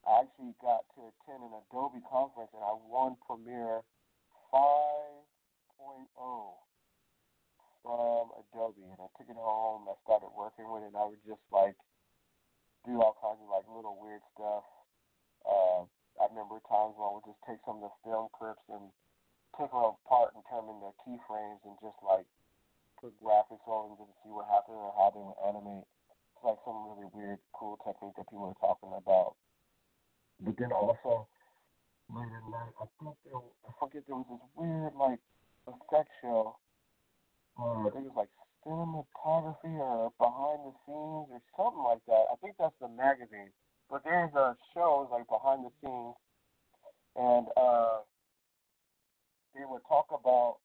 I 0.08 0.24
actually 0.24 0.56
got 0.62 0.88
to 0.96 1.12
attend 1.12 1.44
an 1.44 1.52
Adobe 1.68 2.00
conference, 2.08 2.52
and 2.56 2.64
I 2.64 2.74
won 2.88 3.18
Premiere 3.26 3.84
5.0 4.52 6.56
from 7.84 8.32
Adobe, 8.36 8.84
and 8.84 9.00
I 9.00 9.08
took 9.16 9.30
it 9.30 9.40
home. 9.40 9.88
I 9.88 9.96
started 10.04 10.32
working 10.36 10.68
with 10.72 10.84
it, 10.84 10.92
and 10.92 11.00
I 11.00 11.08
would 11.08 11.24
just 11.28 11.44
like 11.52 11.76
do 12.86 13.00
all 13.00 13.16
kinds 13.20 13.40
of 13.44 13.50
like 13.52 13.68
little 13.68 14.00
weird 14.00 14.24
stuff. 14.36 14.66
Uh, 15.44 15.84
I 16.20 16.28
remember 16.32 16.60
times 16.68 16.96
when 17.00 17.08
I 17.08 17.14
would 17.16 17.28
just 17.28 17.40
take 17.48 17.64
some 17.64 17.80
of 17.80 17.88
the 17.88 17.94
film 18.04 18.28
clips 18.36 18.64
and 18.68 18.92
take 19.56 19.72
them 19.72 19.96
apart 19.96 20.36
and 20.36 20.44
turn 20.48 20.68
them 20.68 20.84
into 20.84 20.92
keyframes 21.04 21.64
and 21.64 21.76
just 21.80 22.00
like 22.04 22.28
put 23.00 23.16
graphics 23.24 23.64
on 23.68 23.96
them 23.96 24.04
to 24.04 24.16
see 24.24 24.32
what 24.32 24.48
happened 24.52 24.80
or 24.80 24.92
how 24.96 25.12
they 25.16 25.24
would 25.24 25.40
animate. 25.48 25.88
It's 26.36 26.44
like 26.44 26.60
some 26.68 26.88
really 26.88 27.08
weird, 27.16 27.40
cool 27.56 27.80
technique 27.84 28.16
that 28.20 28.28
people 28.28 28.52
were 28.52 28.60
talking 28.60 28.92
about. 28.92 29.40
But 30.40 30.56
then 30.58 30.72
also 30.72 31.28
later 32.10 32.42
life, 32.50 32.74
I 32.80 32.86
think 33.00 33.16
there, 33.26 33.36
I 33.36 33.72
forget 33.80 34.04
there 34.08 34.16
was 34.16 34.26
this 34.30 34.46
weird 34.56 34.96
like 34.96 35.20
effect 35.68 36.10
show. 36.22 36.56
Uh, 37.60 37.88
I 37.88 37.90
think 37.92 38.08
it 38.08 38.14
was 38.16 38.24
like 38.24 38.34
cinematography 38.66 39.76
or 39.78 40.12
behind 40.18 40.64
the 40.64 40.74
scenes 40.88 41.28
or 41.28 41.42
something 41.56 41.84
like 41.84 42.04
that. 42.08 42.32
I 42.32 42.36
think 42.42 42.56
that's 42.58 42.76
the 42.80 42.88
magazine. 42.88 43.52
But 43.90 44.04
there's 44.04 44.34
a 44.34 44.56
show 44.74 45.10
like 45.12 45.28
behind 45.28 45.66
the 45.66 45.74
scenes, 45.82 46.16
and 47.16 47.48
uh, 47.58 48.00
they 49.56 49.66
would 49.68 49.82
talk 49.88 50.08
about 50.14 50.58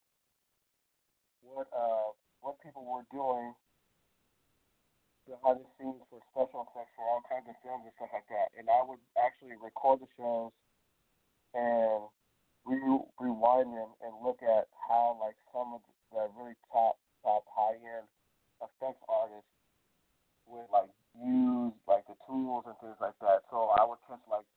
what 1.43 1.67
uh, 1.75 2.15
what 2.41 2.61
people 2.63 2.85
were 2.85 3.07
doing 3.11 3.55
behind 5.25 5.61
the 5.61 5.69
scenes 5.77 6.01
for 6.09 6.21
special 6.33 6.69
effects 6.69 6.93
for 6.97 7.05
all 7.09 7.25
kinds 7.25 7.49
of 7.49 7.57
films 7.65 7.85
and 7.85 7.95
stuff 7.97 8.13
like 8.13 8.29
that. 8.29 8.53
And 8.57 8.69
I 8.69 8.81
would 8.85 9.01
actually 9.17 9.57
record 9.57 10.05
the 10.05 10.11
shows 10.17 10.53
and 11.57 12.09
re- 12.69 13.09
rewind 13.21 13.73
them 13.73 13.91
and 14.05 14.13
look 14.21 14.41
at 14.45 14.69
how 14.77 15.17
like 15.21 15.37
some 15.53 15.77
of 15.77 15.81
the 16.13 16.29
really 16.37 16.57
top 16.69 17.01
top 17.25 17.45
high 17.49 17.77
end 17.81 18.07
effects 18.61 19.01
artists 19.09 19.49
would 20.45 20.69
like 20.69 20.93
use 21.17 21.73
like 21.89 22.05
the 22.05 22.17
tools 22.29 22.69
and 22.69 22.77
things 22.85 23.01
like 23.01 23.17
that. 23.25 23.49
So 23.49 23.73
I 23.77 23.85
would 23.89 24.01
catch 24.05 24.23
like 24.29 24.49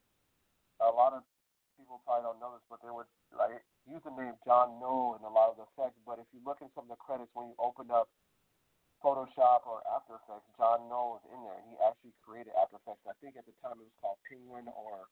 a 0.83 0.91
lot 0.91 1.15
of 1.15 1.23
people 1.79 2.01
probably 2.03 2.27
don't 2.27 2.41
know 2.41 2.57
this, 2.57 2.65
but 2.67 2.83
they 2.83 2.91
would 2.91 3.07
like 3.31 3.63
use 3.87 4.03
the 4.03 4.11
name 4.13 4.35
John 4.43 4.81
Knoll 4.81 5.15
in 5.15 5.23
a 5.23 5.31
lot 5.31 5.53
of 5.53 5.61
the 5.61 5.65
effects. 5.71 5.95
But 6.03 6.19
if 6.19 6.27
you 6.35 6.43
look 6.43 6.59
in 6.59 6.67
some 6.75 6.89
of 6.89 6.91
the 6.91 6.99
credits 6.99 7.31
when 7.31 7.53
you 7.53 7.55
open 7.61 7.87
up 7.93 8.11
Photoshop 8.99 9.69
or 9.69 9.85
After 9.93 10.17
Effects, 10.17 10.49
John 10.57 10.89
Knoll 10.89 11.21
is 11.21 11.25
in 11.29 11.39
there, 11.45 11.57
and 11.61 11.65
he 11.69 11.75
actually 11.85 12.17
created 12.25 12.53
After 12.57 12.81
Effects. 12.81 13.05
I 13.05 13.15
think 13.21 13.37
at 13.37 13.45
the 13.45 13.53
time 13.61 13.77
it 13.77 13.85
was 13.85 13.97
called 14.01 14.17
Penguin 14.25 14.65
or 14.73 15.05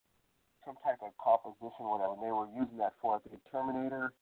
some 0.65 0.75
type 0.81 0.97
of 1.05 1.13
composition, 1.21 1.85
whatever. 1.85 2.17
And 2.17 2.25
they 2.25 2.33
were 2.33 2.49
using 2.49 2.81
that 2.81 2.97
for 2.97 3.21
the 3.21 3.37
Terminator 3.53 4.17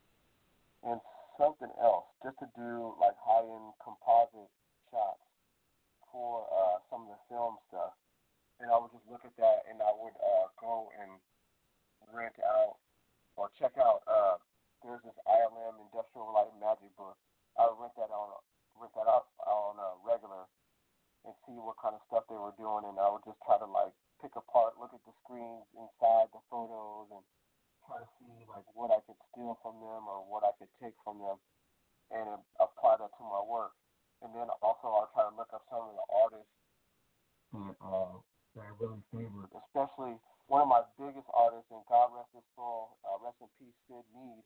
and 0.84 1.00
something 1.40 1.72
else, 1.80 2.06
just 2.20 2.36
to 2.44 2.48
do 2.60 2.94
like 3.00 3.16
high-end 3.24 3.72
composite 3.80 4.52
shots 4.92 5.24
for 6.12 6.44
uh, 6.52 6.84
some 6.92 7.08
of 7.08 7.16
the 7.16 7.22
film 7.32 7.56
stuff. 7.72 7.96
And 8.60 8.68
I 8.68 8.76
would 8.76 8.92
just 8.92 9.08
look 9.08 9.24
at 9.24 9.34
that, 9.40 9.64
and 9.72 9.80
I 9.80 9.92
would 9.96 10.14
uh, 10.20 10.48
go 10.60 10.92
and 11.00 11.18
rent 12.12 12.36
out 12.44 12.78
or 13.40 13.50
check 13.58 13.74
out. 13.80 14.04
Uh, 14.06 14.38
there's 14.84 15.02
this 15.08 15.18
ILM 15.26 15.80
Industrial 15.90 16.28
Light 16.30 16.52
and 16.52 16.60
Magic 16.60 16.92
book. 17.00 17.16
I 17.56 17.66
would 17.66 17.80
rent 17.80 17.96
that 17.96 18.12
on 18.12 18.38
rent 18.78 18.94
that 18.98 19.10
out 19.10 19.30
on 19.46 19.78
a 19.78 19.90
regular 20.02 20.50
and 21.24 21.34
see 21.48 21.56
what 21.56 21.80
kind 21.80 21.96
of 21.96 22.04
stuff 22.10 22.28
they 22.28 22.38
were 22.38 22.54
doing, 22.60 22.84
and 22.84 23.00
I 23.00 23.08
would 23.08 23.24
just 23.24 23.40
try 23.46 23.56
to 23.56 23.70
like 23.70 23.96
pick 24.20 24.36
apart, 24.36 24.76
look 24.76 24.92
at 24.92 25.04
the 25.08 25.16
screens 25.24 25.64
inside 25.78 26.28
the 26.36 26.44
photos, 26.52 27.08
and 27.16 27.24
try 27.88 28.02
to 28.02 28.10
see 28.20 28.44
like 28.50 28.68
what 28.76 28.92
I 28.92 29.00
could 29.08 29.20
steal 29.32 29.56
from 29.64 29.80
them 29.80 30.04
or 30.10 30.26
what 30.28 30.44
I 30.44 30.52
could 30.60 30.72
take 30.82 30.98
from 31.06 31.22
them, 31.22 31.38
and 32.12 32.28
apply 32.60 33.00
that 33.00 33.14
to 33.18 33.24
my 33.24 33.42
work. 33.46 33.72
And 34.20 34.32
then 34.36 34.52
also 34.60 34.88
I'll 34.90 35.12
try 35.16 35.28
to 35.28 35.36
look 35.36 35.52
up 35.56 35.64
some 35.72 35.88
of 35.88 35.96
the 35.96 36.08
artists 36.12 36.56
that 37.56 37.76
uh, 37.80 38.16
that 38.58 38.64
I 38.68 38.72
really 38.82 39.04
favor, 39.14 39.48
especially 39.52 40.20
one 40.52 40.60
of 40.64 40.68
my 40.68 40.84
biggest 41.00 41.28
artists, 41.32 41.72
and 41.72 41.84
God 41.88 42.12
rest 42.12 42.32
his 42.36 42.44
soul, 42.56 43.00
uh, 43.08 43.16
rest 43.24 43.40
in 43.40 43.48
peace, 43.60 43.76
Syd 43.88 44.04
Mead. 44.12 44.44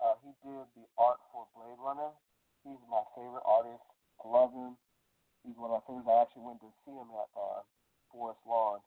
Uh, 0.00 0.16
he 0.24 0.32
did 0.62 0.86
the 0.86 0.86
art 0.94 1.18
for 1.34 1.50
Blade 1.58 1.78
Runner. 1.82 2.14
He's 2.62 2.78
my 2.86 3.02
favorite 3.18 3.42
artist. 3.42 3.82
I 4.22 4.30
love 4.30 4.54
him. 4.54 4.78
He's 5.42 5.58
one 5.58 5.74
of 5.74 5.82
my 5.82 5.84
favorites. 5.90 6.06
I 6.06 6.22
actually 6.22 6.46
went 6.46 6.62
to 6.62 6.70
see 6.86 6.94
him 6.94 7.10
at 7.18 7.30
uh, 7.34 7.66
Forest 8.14 8.38
Lawn, 8.46 8.78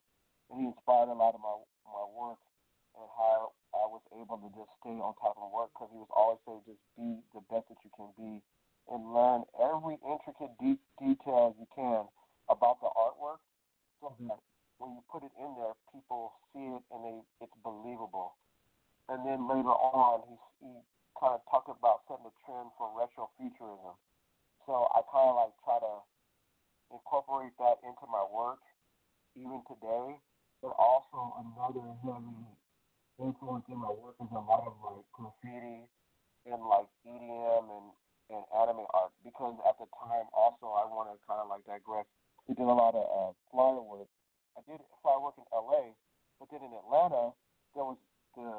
and 0.48 0.64
he 0.64 0.72
inspired 0.72 1.12
a 1.12 1.18
lot 1.18 1.36
of 1.36 1.44
my 1.44 1.52
my 1.84 2.08
work 2.16 2.40
and 2.96 3.08
how 3.20 3.52
I 3.76 3.92
was 3.92 4.00
able 4.16 4.40
to 4.40 4.48
just 4.56 4.72
stay 4.80 4.96
on 4.96 5.12
top 5.20 5.36
of 5.36 5.52
work 5.52 5.76
because 5.76 5.92
he 5.92 6.00
was 6.00 6.12
always 6.16 6.40
saying 6.48 6.64
just 6.64 6.80
be 6.96 7.20
the 7.36 7.44
best 7.52 7.68
that 7.68 7.84
you 7.84 7.92
can 7.92 8.08
be 8.16 8.40
and 8.88 9.12
learn 9.12 9.44
every 9.60 10.00
intricate 10.00 10.56
de- 10.64 10.80
detail 10.96 11.52
you 11.60 11.68
can 11.76 12.08
about 12.48 12.80
the 12.80 12.88
artwork 12.96 13.44
so 14.00 14.16
that 14.32 14.40
when 14.80 14.96
you 14.96 15.04
put 15.12 15.28
it 15.28 15.36
in 15.36 15.52
there, 15.60 15.76
people 15.92 16.40
see 16.56 16.72
it 16.72 16.84
and 16.88 17.04
they 17.04 17.20
it's 17.44 17.58
believable. 17.60 18.40
And 19.12 19.28
then 19.28 19.44
later 19.52 19.76
on, 19.76 20.24
he 20.32 20.40
he 20.64 20.72
kind 21.20 21.34
of 21.34 21.42
talked 21.48 21.72
about 21.72 22.04
setting 22.08 22.28
a 22.28 22.34
trend 22.44 22.70
for 22.76 22.92
retrofuturism. 22.92 23.96
So 24.68 24.88
I 24.92 25.02
kind 25.08 25.30
of 25.32 25.36
like 25.36 25.56
try 25.64 25.78
to 25.80 26.04
incorporate 26.92 27.56
that 27.60 27.80
into 27.84 28.06
my 28.12 28.24
work 28.28 28.62
even 29.36 29.62
today. 29.68 30.20
But 30.64 30.74
also 30.80 31.38
another 31.46 31.86
heavy 32.02 32.42
influence 33.22 33.66
in 33.70 33.78
my 33.78 33.92
work 33.92 34.18
is 34.20 34.32
a 34.32 34.44
lot 34.44 34.66
of 34.66 34.76
like 34.82 35.06
graffiti 35.14 35.88
and 36.48 36.62
like 36.66 36.90
EDM 37.06 37.66
and 37.70 37.88
and 38.34 38.42
anime 38.58 38.90
art 38.90 39.14
because 39.22 39.54
at 39.70 39.78
the 39.78 39.86
time 40.02 40.26
also 40.34 40.74
I 40.74 40.90
want 40.90 41.14
to 41.14 41.16
kind 41.30 41.38
of 41.38 41.48
like 41.50 41.62
digress. 41.70 42.10
We 42.50 42.58
did 42.58 42.66
a 42.66 42.74
lot 42.74 42.98
of 42.98 43.06
uh, 43.06 43.32
flyer 43.54 43.82
work. 43.86 44.10
I 44.58 44.66
did 44.66 44.82
flyer 45.06 45.22
work 45.22 45.38
in 45.38 45.46
LA, 45.54 45.94
but 46.42 46.50
then 46.50 46.66
in 46.66 46.74
Atlanta 46.74 47.38
there 47.78 47.86
was 47.86 48.02
the 48.34 48.50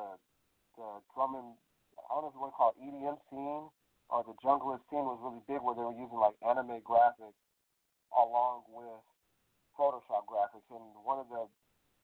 the 0.79 0.87
drum 1.11 1.35
and 1.35 1.51
I 1.99 2.15
don't 2.15 2.25
know 2.25 2.31
if 2.31 2.37
you 2.37 2.43
want 2.45 2.53
to 2.53 2.59
call 2.61 2.73
it 2.73 2.83
EDM 2.83 3.17
scene 3.33 3.65
or 4.13 4.21
the 4.23 4.37
junglist 4.45 4.85
scene 4.89 5.05
was 5.05 5.19
really 5.25 5.43
big 5.49 5.65
where 5.65 5.75
they 5.75 5.83
were 5.83 5.97
using 5.97 6.21
like 6.21 6.37
anime 6.45 6.79
graphics 6.85 7.41
along 8.15 8.69
with 8.71 9.03
Photoshop 9.75 10.25
graphics. 10.29 10.69
And 10.71 10.85
one 11.03 11.19
of 11.19 11.29
the 11.29 11.49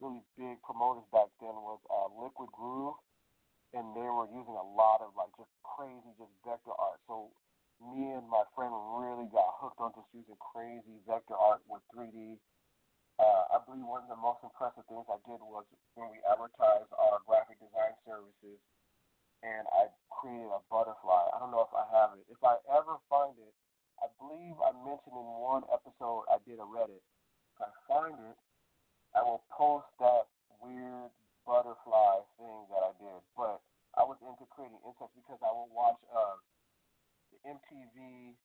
really 0.03 0.25
big 0.37 0.59
promoters 0.67 1.07
back 1.15 1.31
then 1.39 1.55
was 1.63 1.81
uh, 1.89 2.11
Liquid 2.19 2.51
Groove, 2.51 2.99
and 3.73 3.95
they 3.95 4.09
were 4.09 4.29
using 4.29 4.57
a 4.57 4.69
lot 4.75 5.01
of 5.01 5.15
like 5.15 5.33
just 5.39 5.53
crazy 5.63 6.13
just 6.19 6.35
vector 6.43 6.75
art. 6.75 7.01
So 7.07 7.33
me 7.81 8.13
and 8.13 8.27
my 8.29 8.45
friend 8.53 8.75
really 8.99 9.31
got 9.31 9.59
hooked 9.63 9.81
on 9.81 9.95
just 9.95 10.11
using 10.13 10.37
crazy 10.39 11.01
vector 11.07 11.39
art 11.39 11.63
with 11.71 11.83
3D. 11.95 12.37
Uh, 13.21 13.55
I 13.55 13.63
believe 13.63 13.87
one 13.87 14.03
of 14.03 14.11
the 14.11 14.19
most 14.19 14.43
impressive 14.43 14.83
things 14.91 15.07
I 15.07 15.21
did 15.29 15.39
was 15.39 15.63
when 15.95 16.11
we 16.11 16.19
advertised 16.27 16.91
our 16.97 17.23
graphic 17.23 17.61
design 17.63 17.95
services 18.03 18.59
and 19.43 19.67
I 19.75 19.91
created 20.11 20.51
a 20.51 20.63
butterfly. 20.71 21.35
I 21.35 21.37
don't 21.43 21.51
know 21.51 21.67
if 21.67 21.75
I 21.75 21.87
have 21.91 22.15
it. 22.15 22.23
If 22.31 22.39
I 22.47 22.63
ever 22.71 23.03
find 23.11 23.35
it, 23.43 23.55
I 23.99 24.07
believe 24.19 24.55
I 24.63 24.71
mentioned 24.87 25.15
in 25.15 25.29
one 25.43 25.67
episode 25.71 26.27
I 26.31 26.39
did 26.47 26.63
a 26.63 26.67
Reddit. 26.67 27.03
If 27.03 27.59
I 27.59 27.71
find 27.91 28.15
it, 28.19 28.39
I 29.15 29.21
will 29.23 29.43
post 29.51 29.91
that 29.99 30.31
weird 30.63 31.11
butterfly 31.43 32.23
thing 32.39 32.59
that 32.71 32.83
I 32.83 32.93
did. 33.03 33.19
But 33.35 33.59
I 33.99 34.07
was 34.07 34.17
into 34.23 34.47
creating 34.55 34.79
insects 34.87 35.15
because 35.19 35.43
I 35.43 35.51
would 35.51 35.71
watch 35.75 35.99
uh, 36.11 36.39
the 37.35 37.39
MTV 37.59 38.39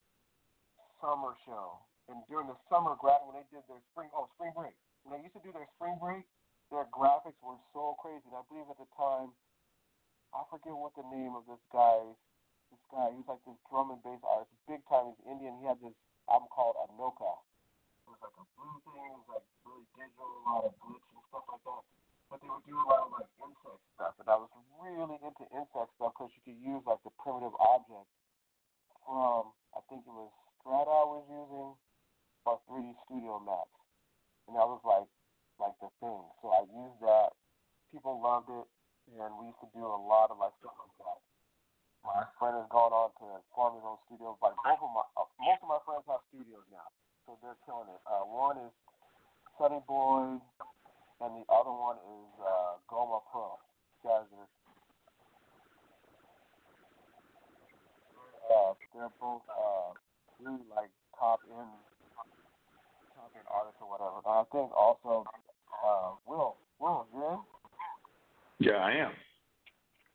summer 0.99 1.37
show. 1.45 1.81
And 2.09 2.23
during 2.25 2.47
the 2.47 2.57
summer 2.71 2.97
graphic, 2.97 3.27
when 3.29 3.37
they 3.37 3.47
did 3.51 3.63
their 3.69 3.83
spring, 3.93 4.09
oh, 4.15 4.31
spring 4.35 4.55
break, 4.55 4.73
when 5.03 5.17
they 5.17 5.21
used 5.21 5.35
to 5.37 5.43
do 5.43 5.51
their 5.51 5.67
spring 5.75 5.99
break, 5.99 6.23
their 6.71 6.87
graphics 6.89 7.39
were 7.43 7.59
so 7.71 7.95
crazy. 7.99 8.23
And 8.27 8.39
I 8.39 8.43
believe 8.47 8.67
at 8.71 8.79
the 8.79 8.89
time, 8.95 9.35
I 10.37 10.45
forget 10.53 10.77
what 10.77 10.93
the 10.93 11.01
name 11.09 11.33
of 11.33 11.49
this 11.49 11.59
guy. 11.73 11.97
This 12.69 12.83
guy, 12.93 13.09
he 13.09 13.17
was 13.25 13.29
like 13.31 13.41
this 13.49 13.57
drum 13.73 13.89
and 13.89 14.01
bass 14.05 14.21
artist, 14.21 14.53
big 14.69 14.85
time. 14.85 15.09
He's 15.17 15.25
Indian. 15.25 15.57
He 15.57 15.65
had 15.65 15.81
this 15.81 15.97
album 16.29 16.45
called 16.53 16.77
Anokha. 16.85 17.41
It 18.05 18.11
was 18.13 18.21
like 18.21 18.37
a 18.37 18.45
blue 18.53 18.77
thing. 18.93 19.07
It 19.07 19.17
was 19.17 19.27
like 19.41 19.45
really 19.65 19.87
digital, 19.97 20.29
a 20.29 20.41
lot 20.45 20.63
of 20.69 20.73
glitch 20.77 21.07
and 21.09 21.23
stuff 21.33 21.47
like 21.49 21.63
that. 21.65 21.81
But 22.29 22.37
they 22.43 22.49
would 22.53 22.65
do 22.69 22.75
a 22.77 22.85
lot 22.85 23.07
of 23.07 23.09
like 23.17 23.31
insect 23.41 23.81
stuff, 23.97 24.13
and 24.21 24.27
I 24.29 24.37
was 24.37 24.51
really 24.77 25.17
into 25.25 25.43
insect 25.57 25.89
stuff 25.97 26.13
because 26.13 26.29
you 26.37 26.41
could 26.45 26.59
use 26.61 26.83
like 26.85 27.01
the 27.01 27.13
primitive 27.17 27.55
object 27.57 28.05
from 29.07 29.55
I 29.73 29.81
think 29.89 30.05
it 30.05 30.13
was 30.13 30.29
Strata 30.61 30.91
I 30.91 31.07
was 31.07 31.25
using 31.31 31.71
or 32.45 32.59
3D 32.69 32.93
Studio 33.09 33.39
Max, 33.41 33.67
and 34.45 34.53
that 34.59 34.67
was 34.67 34.83
like 34.85 35.07
like 35.57 35.73
the 35.81 35.89
thing. 36.03 36.21
So 36.45 36.51
I 36.53 36.67
used 36.69 36.99
that. 37.01 37.33
People 37.95 38.19
loved 38.19 38.51
it 38.51 38.67
and 39.15 39.31
we 39.39 39.47
used 39.47 39.63
to 39.63 39.71
do 39.71 39.87
a 39.87 39.95
lot 39.95 40.27
of 40.27 40.35
like 40.35 40.51
stuff 40.59 40.75
like 40.75 40.95
that. 40.99 41.19
My 42.03 42.23
friend 42.35 42.59
has 42.59 42.67
gone 42.67 42.91
on 42.91 43.15
to 43.23 43.39
form 43.55 43.79
his 43.79 43.83
own 43.87 43.95
studio. 44.07 44.35
Like 44.43 44.59
both 44.59 44.83
of 44.83 44.91
my, 44.91 45.03
uh, 45.15 45.27
most 45.39 45.63
of 45.63 45.71
my 45.71 45.79
House 46.03 46.23
Studios 46.27 46.67
now, 46.67 46.87
so 47.23 47.39
they're 47.39 47.55
killing 47.63 47.87
it. 47.87 48.01
Uh, 48.03 48.27
one 48.27 48.59
is 48.59 48.71
Sunny 49.55 49.79
Boy, 49.87 50.39
and 51.23 51.31
the 51.39 51.45
other 51.47 51.71
one 51.71 51.95
is 52.03 52.31
uh, 52.43 52.75
Goma 52.91 53.23
Pro. 53.31 53.55
You 54.03 54.11
guys 54.11 54.27
are 54.35 54.47
uh, 58.51 58.71
they're 58.95 59.15
both 59.19 59.43
uh, 59.51 59.95
really 60.39 60.63
like 60.71 60.91
top 61.15 61.39
end, 61.47 61.71
top 63.15 63.31
end 63.35 63.47
artists 63.47 63.79
or 63.79 63.87
whatever. 63.91 64.19
And 64.23 64.35
I 64.35 64.43
think 64.51 64.71
also 64.75 65.23
uh, 65.83 66.15
Will, 66.27 66.55
Will, 66.79 67.07
you 67.15 67.23
in? 67.23 67.39
Yeah, 68.59 68.81
I 68.81 68.91
am. 69.05 69.13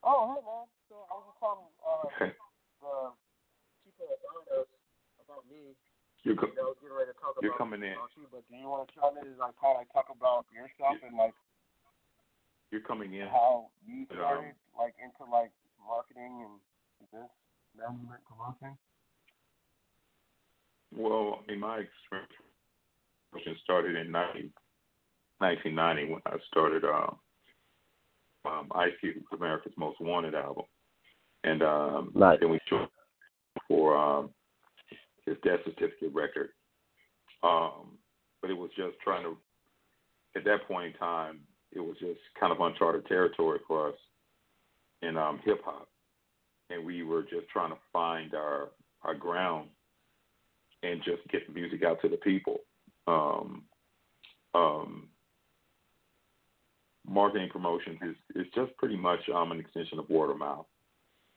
Oh, 0.02 0.34
hey 0.34 0.42
man. 0.42 0.66
So 0.90 1.06
I 1.06 1.14
was 1.14 1.24
just 1.30 1.38
telling 1.38 1.62
uh, 1.86 2.10
Okay. 2.10 2.34
the 2.82 3.14
people 3.86 4.10
around 4.10 4.46
us 4.50 4.66
about 5.22 5.46
me. 5.46 5.78
You're 6.26 6.34
co- 6.34 6.50
You 6.50 6.58
know, 6.58 6.74
getting 6.82 6.90
ready 6.94 7.14
to 7.14 7.18
talk 7.22 7.38
You're 7.38 7.54
about, 7.54 7.70
coming 7.70 7.86
in. 7.86 7.94
about 7.94 8.10
you, 8.18 8.26
but 8.34 8.42
do 8.50 8.54
you 8.58 8.66
want 8.66 8.82
to 8.82 8.90
chime 8.98 9.14
in 9.22 9.30
and 9.30 9.38
like 9.38 9.54
kind 9.62 9.78
of 9.78 9.86
like 9.86 9.90
talk 9.94 10.10
about 10.10 10.46
yourself 10.50 10.98
and 11.06 11.14
like 11.14 11.34
you're 12.74 12.82
coming 12.82 13.14
in. 13.14 13.30
how 13.30 13.70
you 13.86 14.10
Um, 14.10 14.18
started 14.18 14.54
like 14.74 14.98
into 14.98 15.22
like 15.30 15.54
marketing 15.78 16.42
and 16.50 16.54
this 17.14 17.30
promotion? 18.62 18.78
Well, 20.94 21.40
in 21.48 21.60
my 21.60 21.78
experience, 21.78 22.32
it 23.34 23.56
started 23.62 23.96
in 23.96 24.10
90, 24.10 24.52
1990 25.38 26.12
when 26.12 26.22
I 26.26 26.36
started 26.50 26.84
um, 26.84 27.16
um, 28.44 28.68
Ice 28.74 28.92
Cube's 29.00 29.24
America's 29.36 29.72
Most 29.76 30.00
Wanted 30.00 30.34
album, 30.34 30.64
and 31.44 31.62
um, 31.62 32.12
then 32.14 32.50
we 32.50 32.58
joined 32.68 32.88
for 33.68 33.96
um, 33.96 34.30
his 35.26 35.36
death 35.44 35.60
certificate 35.64 36.12
record. 36.12 36.50
Um, 37.42 37.98
but 38.40 38.50
it 38.50 38.56
was 38.56 38.70
just 38.76 38.96
trying 39.02 39.24
to, 39.24 39.36
at 40.36 40.44
that 40.44 40.66
point 40.68 40.94
in 40.94 40.98
time, 40.98 41.40
it 41.72 41.80
was 41.80 41.96
just 41.98 42.20
kind 42.38 42.52
of 42.52 42.60
uncharted 42.60 43.06
territory 43.06 43.60
for 43.66 43.88
us 43.88 43.94
in 45.00 45.16
um, 45.16 45.40
hip 45.44 45.60
hop, 45.64 45.88
and 46.72 46.84
we 46.84 47.02
were 47.02 47.22
just 47.22 47.48
trying 47.52 47.70
to 47.70 47.78
find 47.92 48.34
our 48.34 48.68
our 49.02 49.14
ground 49.14 49.68
and 50.82 51.02
just 51.04 51.26
get 51.30 51.46
the 51.46 51.52
music 51.52 51.82
out 51.84 52.00
to 52.02 52.08
the 52.08 52.16
people. 52.16 52.58
Um, 53.06 53.62
um, 54.54 55.08
marketing 57.08 57.48
promotions 57.50 57.98
is, 58.02 58.16
is 58.36 58.52
just 58.54 58.76
pretty 58.76 58.96
much 58.96 59.20
um, 59.34 59.52
an 59.52 59.60
extension 59.60 59.98
of 59.98 60.08
word 60.08 60.30
of 60.30 60.38
mouth. 60.38 60.66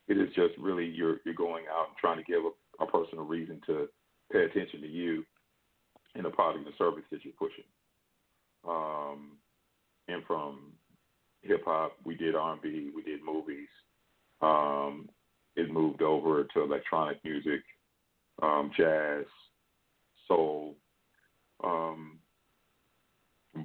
It 0.08 0.17
is 0.17 0.30
just 0.36 0.56
really 0.60 0.86
you're 0.86 1.17
you're 1.26 1.34
going 1.34 1.65
out 1.71 1.88
and 1.89 1.98
trying 1.98 2.17
to 2.17 2.24
give 2.24 2.43
a, 2.43 2.84
a 2.84 2.88
person 2.88 3.17
a 3.17 3.24
reason 3.24 3.62
to 3.67 3.88
pay 4.32 4.43
attention 4.43 4.82
to 4.82 4.88
you 4.88 5.24
and 6.15 6.26
the 6.26 6.30
product 6.30 6.65
and 6.65 6.76
service 6.78 7.04
that 7.12 7.24
you're 7.24 7.34
pushing. 7.34 7.65
Um, 8.67 9.38
and 10.08 10.24
from 10.26 10.74
hip 11.41 11.63
hop, 11.65 11.93
we 12.04 12.15
did 12.15 12.36
R&B, 12.36 12.91
we 12.95 13.04
did 13.04 13.24
movies. 13.24 13.67
Um, 14.41 15.10
it 15.56 15.72
moved 15.72 16.02
over 16.02 16.44
to 16.54 16.62
electronic 16.62 17.24
music, 17.24 17.62
um, 18.41 18.72
jazz, 18.78 19.26
soul. 20.28 20.76
Um, 21.63 22.20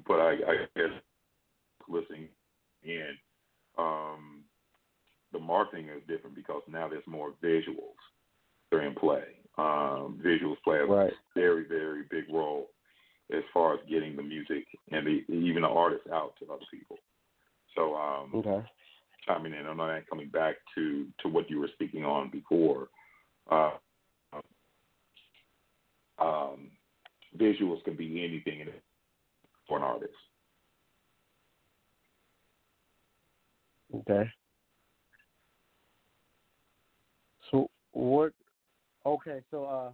but 0.07 0.21
I, 0.21 0.31
I 0.33 0.57
guess 0.77 0.91
listening 1.89 2.29
in, 2.85 3.11
um, 3.79 4.43
the 5.33 5.39
marketing 5.39 5.89
is 5.89 6.03
different 6.09 6.37
because 6.37 6.63
now 6.69 6.89
there's 6.89 7.07
more 7.07 7.33
visuals 7.43 7.99
that 8.71 8.79
are 8.79 8.83
in 8.83 8.95
play. 8.95 9.25
Um, 9.59 10.21
visuals 10.25 10.57
play 10.65 10.79
a 10.79 10.87
Right. 10.87 11.13
very, 11.35 11.65
very 11.69 12.03
big 12.11 12.25
role 12.33 12.69
as 13.33 13.43
far 13.53 13.75
as 13.75 13.81
getting 13.89 14.17
the 14.17 14.23
music 14.23 14.67
and 14.91 15.07
the, 15.07 15.25
even 15.33 15.63
the 15.63 15.69
artists 15.69 16.09
out 16.13 16.35
to 16.39 16.53
other 16.53 16.65
people. 16.71 16.99
So 17.77 17.95
um, 17.95 18.31
Okay. 18.35 18.65
Chiming 19.31 19.55
in 19.55 19.67
on 19.67 19.77
that, 19.79 20.09
coming 20.09 20.29
back 20.29 20.57
to 20.75 21.07
to 21.21 21.29
what 21.29 21.51
you 21.51 21.61
were 21.61 21.71
speaking 21.75 22.05
on 22.05 22.31
before. 22.31 22.89
Uh, 23.51 23.73
um, 26.19 26.71
visuals 27.37 27.83
can 27.85 27.97
be 27.97 28.25
anything 28.25 28.67
for 29.67 29.79
an 29.79 29.85
artist. 29.85 30.13
Okay. 33.95 34.31
So 37.51 37.71
what? 37.93 38.33
Okay, 39.07 39.41
so 39.51 39.65
uh, 39.65 39.91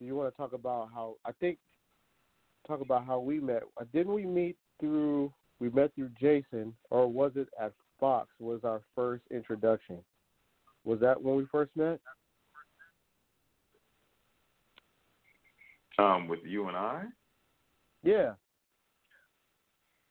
you 0.00 0.14
want 0.14 0.32
to 0.32 0.36
talk 0.36 0.52
about 0.52 0.88
how 0.94 1.16
I 1.24 1.32
think 1.32 1.58
talk 2.66 2.80
about 2.80 3.06
how 3.06 3.18
we 3.18 3.40
met? 3.40 3.62
Didn't 3.92 4.12
we 4.12 4.26
meet 4.26 4.56
through? 4.80 5.32
We 5.60 5.70
met 5.70 5.92
through 5.94 6.10
Jason, 6.20 6.72
or 6.90 7.08
was 7.08 7.32
it 7.34 7.48
at 7.60 7.72
Fox? 7.98 8.28
Was 8.38 8.60
our 8.64 8.80
first 8.94 9.24
introduction? 9.30 9.98
Was 10.84 11.00
that 11.00 11.22
when 11.22 11.36
we 11.36 11.46
first 11.46 11.70
met? 11.76 12.00
Um, 15.98 16.28
with 16.28 16.40
you 16.44 16.68
and 16.68 16.76
I, 16.76 17.04
Yeah. 18.04 18.34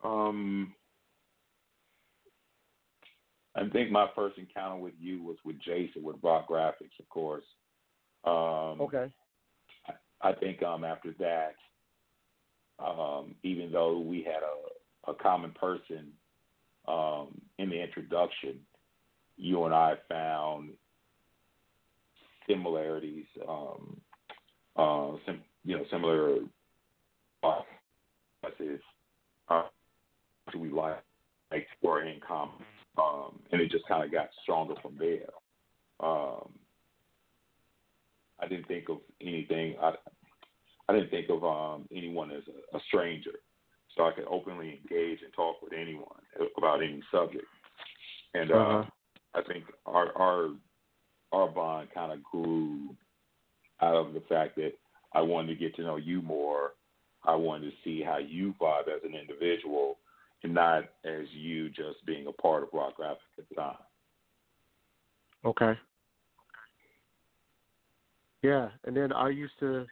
um, 0.03 0.75
I 3.55 3.67
think 3.69 3.89
my 3.89 4.09
first 4.13 4.37
encounter 4.37 4.75
with 4.75 4.93
you 4.99 5.23
was 5.23 5.37
with 5.45 5.57
Jason 5.59 6.03
with 6.03 6.17
Rock 6.21 6.49
Graphics, 6.49 6.99
of 6.99 7.07
course. 7.09 7.45
Um, 8.25 8.81
Okay. 8.81 9.11
I 10.21 10.33
think 10.33 10.61
um, 10.61 10.83
after 10.83 11.13
that, 11.19 11.55
um, 12.79 13.35
even 13.43 13.71
though 13.71 13.99
we 13.99 14.23
had 14.23 14.43
a, 14.43 15.11
a 15.11 15.15
common 15.15 15.51
person 15.51 16.11
um, 16.87 17.39
in 17.57 17.69
the 17.69 17.81
introduction, 17.81 18.59
you 19.37 19.63
and 19.65 19.73
I 19.73 19.95
found 20.09 20.69
similarities, 22.47 23.25
um, 23.47 23.97
uh, 24.75 25.11
sim- 25.25 25.43
you 25.65 25.77
know, 25.77 25.83
similar 25.91 26.39
uh, 27.43 27.61
uh, 29.49 29.63
we 30.57 30.69
like 30.69 31.01
like 31.51 31.67
were 31.81 32.03
in 32.03 32.19
common, 32.25 32.55
um, 32.97 33.39
and 33.51 33.61
it 33.61 33.71
just 33.71 33.87
kind 33.87 34.03
of 34.03 34.11
got 34.11 34.29
stronger 34.43 34.75
from 34.81 34.97
there. 34.97 35.29
Um, 35.99 36.49
I 38.39 38.47
didn't 38.47 38.67
think 38.67 38.89
of 38.89 38.97
anything. 39.21 39.75
I, 39.81 39.93
I 40.89 40.93
didn't 40.93 41.09
think 41.09 41.29
of 41.29 41.43
um, 41.43 41.87
anyone 41.95 42.31
as 42.31 42.43
a, 42.47 42.77
a 42.77 42.79
stranger, 42.87 43.31
so 43.97 44.05
I 44.05 44.11
could 44.11 44.25
openly 44.29 44.79
engage 44.81 45.19
and 45.23 45.33
talk 45.33 45.61
with 45.61 45.73
anyone 45.73 46.21
about 46.57 46.83
any 46.83 47.01
subject. 47.11 47.45
And 48.33 48.51
uh, 48.51 48.55
Uh-huh. 48.55 48.83
I 49.33 49.41
think 49.41 49.65
our 49.85 50.15
our 50.17 50.49
our 51.33 51.47
bond 51.49 51.89
kind 51.93 52.11
of 52.11 52.23
grew 52.23 52.95
out 53.81 53.95
of 53.95 54.13
the 54.13 54.21
fact 54.21 54.55
that 54.55 54.73
I 55.13 55.21
wanted 55.21 55.47
to 55.47 55.55
get 55.55 55.75
to 55.75 55.83
know 55.83 55.97
you 55.97 56.21
more. 56.21 56.73
I 57.23 57.35
wanted 57.35 57.71
to 57.71 57.77
see 57.83 58.01
how 58.01 58.17
you 58.17 58.53
vibe 58.61 58.87
as 58.87 59.03
an 59.03 59.15
individual, 59.15 59.97
and 60.43 60.53
not 60.53 60.83
as 61.03 61.25
you 61.33 61.69
just 61.69 62.05
being 62.05 62.27
a 62.27 62.31
part 62.31 62.63
of 62.63 62.69
Rock 62.71 62.97
Graphics 62.97 63.37
at 63.37 63.49
the 63.49 63.55
time. 63.55 63.75
Okay. 65.43 65.77
Yeah, 68.43 68.69
and 68.85 68.95
then 68.95 69.11
I 69.11 69.29
used 69.29 69.59
to. 69.59 69.85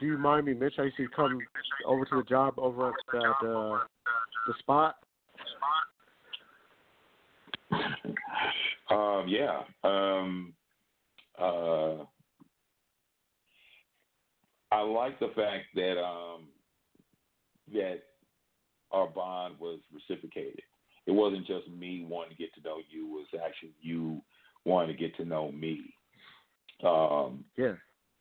Do 0.00 0.06
you 0.06 0.16
mind 0.16 0.46
me, 0.46 0.54
Mitch? 0.54 0.74
I 0.78 0.84
used 0.84 0.96
to 0.96 1.08
come 1.14 1.46
over 1.86 2.06
to 2.06 2.16
the 2.16 2.22
job 2.22 2.54
over 2.56 2.88
at 2.88 2.94
that 3.12 3.46
uh, 3.46 3.78
the 4.46 4.54
spot. 4.58 4.96
Um, 8.90 9.26
yeah. 9.28 9.60
Um, 9.84 10.54
uh, 11.38 12.04
I 14.72 14.80
like 14.80 15.18
the 15.20 15.32
fact 15.36 15.66
that 15.74 16.00
um, 16.00 16.46
that 17.74 18.00
our 18.90 19.06
bond 19.06 19.56
was 19.60 19.80
reciprocated. 19.92 20.62
It 21.06 21.12
wasn't 21.12 21.46
just 21.46 21.68
me 21.68 22.06
wanting 22.08 22.36
to 22.36 22.42
get 22.42 22.54
to 22.54 22.62
know 22.62 22.78
you; 22.88 23.06
it 23.06 23.12
was 23.34 23.42
actually 23.44 23.74
you 23.82 24.22
wanting 24.64 24.96
to 24.96 25.00
get 25.00 25.14
to 25.16 25.26
know 25.26 25.52
me. 25.52 25.92
Um, 26.82 27.44
Yeah. 27.58 27.74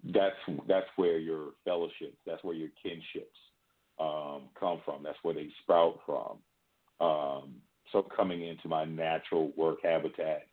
That's 0.03 0.35
that's 0.67 0.87
where 0.95 1.17
your 1.17 1.49
fellowships, 1.65 2.17
that's 2.25 2.43
where 2.43 2.55
your 2.55 2.69
kinships 2.81 3.37
um, 3.99 4.43
come 4.59 4.81
from. 4.85 5.03
That's 5.03 5.17
where 5.23 5.33
they 5.33 5.49
sprout 5.61 5.99
from. 6.05 6.37
Um, 7.05 7.55
so 7.91 8.05
coming 8.15 8.45
into 8.47 8.67
my 8.67 8.85
natural 8.85 9.51
work 9.57 9.79
habitat, 9.83 10.47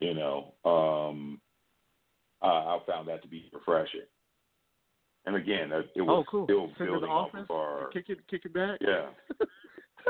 you 0.00 0.14
know, 0.14 0.54
um, 0.64 1.40
I, 2.42 2.48
I 2.48 2.78
found 2.86 3.08
that 3.08 3.22
to 3.22 3.28
be 3.28 3.50
refreshing. 3.52 4.00
And 5.26 5.36
again, 5.36 5.70
it 5.72 5.90
it 5.94 6.02
was 6.02 6.24
oh, 6.26 6.30
cool. 6.30 6.44
still 6.44 6.66
the 6.78 6.84
building 6.84 7.10
off 7.10 7.34
of 7.34 7.50
our 7.50 7.88
kick 7.92 8.06
it, 8.08 8.18
kick 8.28 8.42
it 8.44 8.54
back. 8.54 8.78
yeah. 8.80 9.06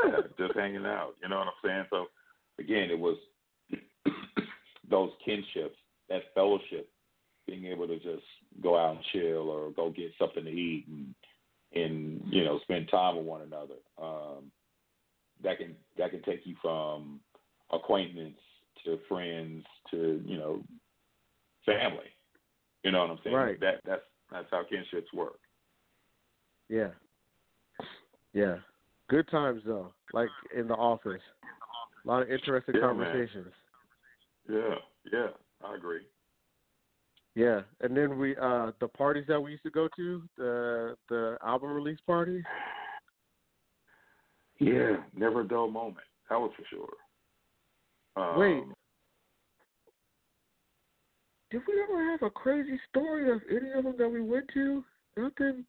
yeah, 0.05 0.21
just 0.39 0.57
hanging 0.57 0.87
out. 0.87 1.15
You 1.23 1.29
know 1.29 1.39
what 1.39 1.49
I'm 1.49 1.53
saying? 1.65 1.85
So 1.91 2.07
again, 2.59 2.91
it 2.91 2.99
was 2.99 3.17
those 4.91 5.11
kinships, 5.27 5.77
that 6.09 6.23
fellowship 6.35 6.89
being 7.49 7.67
able 7.67 7.89
to 7.89 7.97
just 7.97 8.23
go 8.63 8.79
out 8.79 8.97
and 8.97 9.05
chill 9.13 9.49
or 9.49 9.71
go 9.71 9.91
get 9.91 10.13
something 10.19 10.45
to 10.45 10.51
eat 10.51 10.85
and 10.87 11.15
and 11.75 12.23
you 12.31 12.45
know 12.45 12.59
spend 12.61 12.89
time 12.91 13.17
with 13.17 13.27
one 13.27 13.43
another. 13.43 13.75
Um, 14.01 14.51
that 15.43 15.59
can 15.59 15.75
that 15.97 16.11
can 16.11 16.23
take 16.23 16.41
you 16.45 16.55
from 16.63 17.21
acquaintance 17.73 18.39
to 18.85 18.99
friends 19.09 19.65
to 19.91 20.23
you 20.25 20.39
know 20.39 20.63
family. 21.67 22.07
You 22.85 22.93
know 22.93 23.01
what 23.01 23.11
I'm 23.11 23.19
saying? 23.25 23.37
Right. 23.37 23.61
That 23.61 23.81
that's 23.85 24.03
that's 24.31 24.47
how 24.51 24.63
kinships 24.63 25.13
work. 25.13 25.41
Yeah. 26.69 26.91
Yeah. 28.35 28.57
Good 29.09 29.29
times 29.31 29.63
though, 29.67 29.93
like 30.13 30.29
in 30.57 30.69
the 30.69 30.75
office. 30.75 31.23
A 32.05 32.09
lot 32.09 32.23
of 32.23 32.31
interesting 32.31 32.75
Yeah, 32.75 32.93
man. 32.93 33.07
conversations. 33.07 33.53
Yeah, 34.49 34.75
yeah, 35.13 35.27
I 35.63 35.75
agree. 35.75 36.01
Yeah, 37.39 37.61
and 37.83 37.97
then 37.97 38.19
we 38.19 38.37
uh 38.37 38.73
the 38.81 38.89
parties 38.89 39.25
that 39.29 39.41
we 39.41 39.53
used 39.53 39.63
to 39.63 39.71
go 39.71 39.87
to, 39.95 40.23
the 40.37 40.97
the 41.09 41.39
album 41.47 41.71
release 41.71 42.01
party. 42.05 42.43
Yeah, 44.59 44.97
never 45.15 45.43
a 45.43 45.47
dull 45.47 45.71
moment. 45.71 45.99
That 46.29 46.41
was 46.41 46.51
for 46.57 46.65
sure. 46.69 46.89
Um, 48.17 48.41
Wait. 48.41 48.65
Did 51.53 51.63
we 51.69 51.81
ever 51.81 52.11
have 52.11 52.23
a 52.23 52.31
crazy 52.31 52.79
story 52.91 53.31
of 53.31 53.41
any 53.49 53.71
of 53.71 53.85
them 53.85 53.95
that 53.99 54.09
we 54.09 54.21
went 54.21 54.47
to? 54.55 54.85
Nothing. 55.17 55.65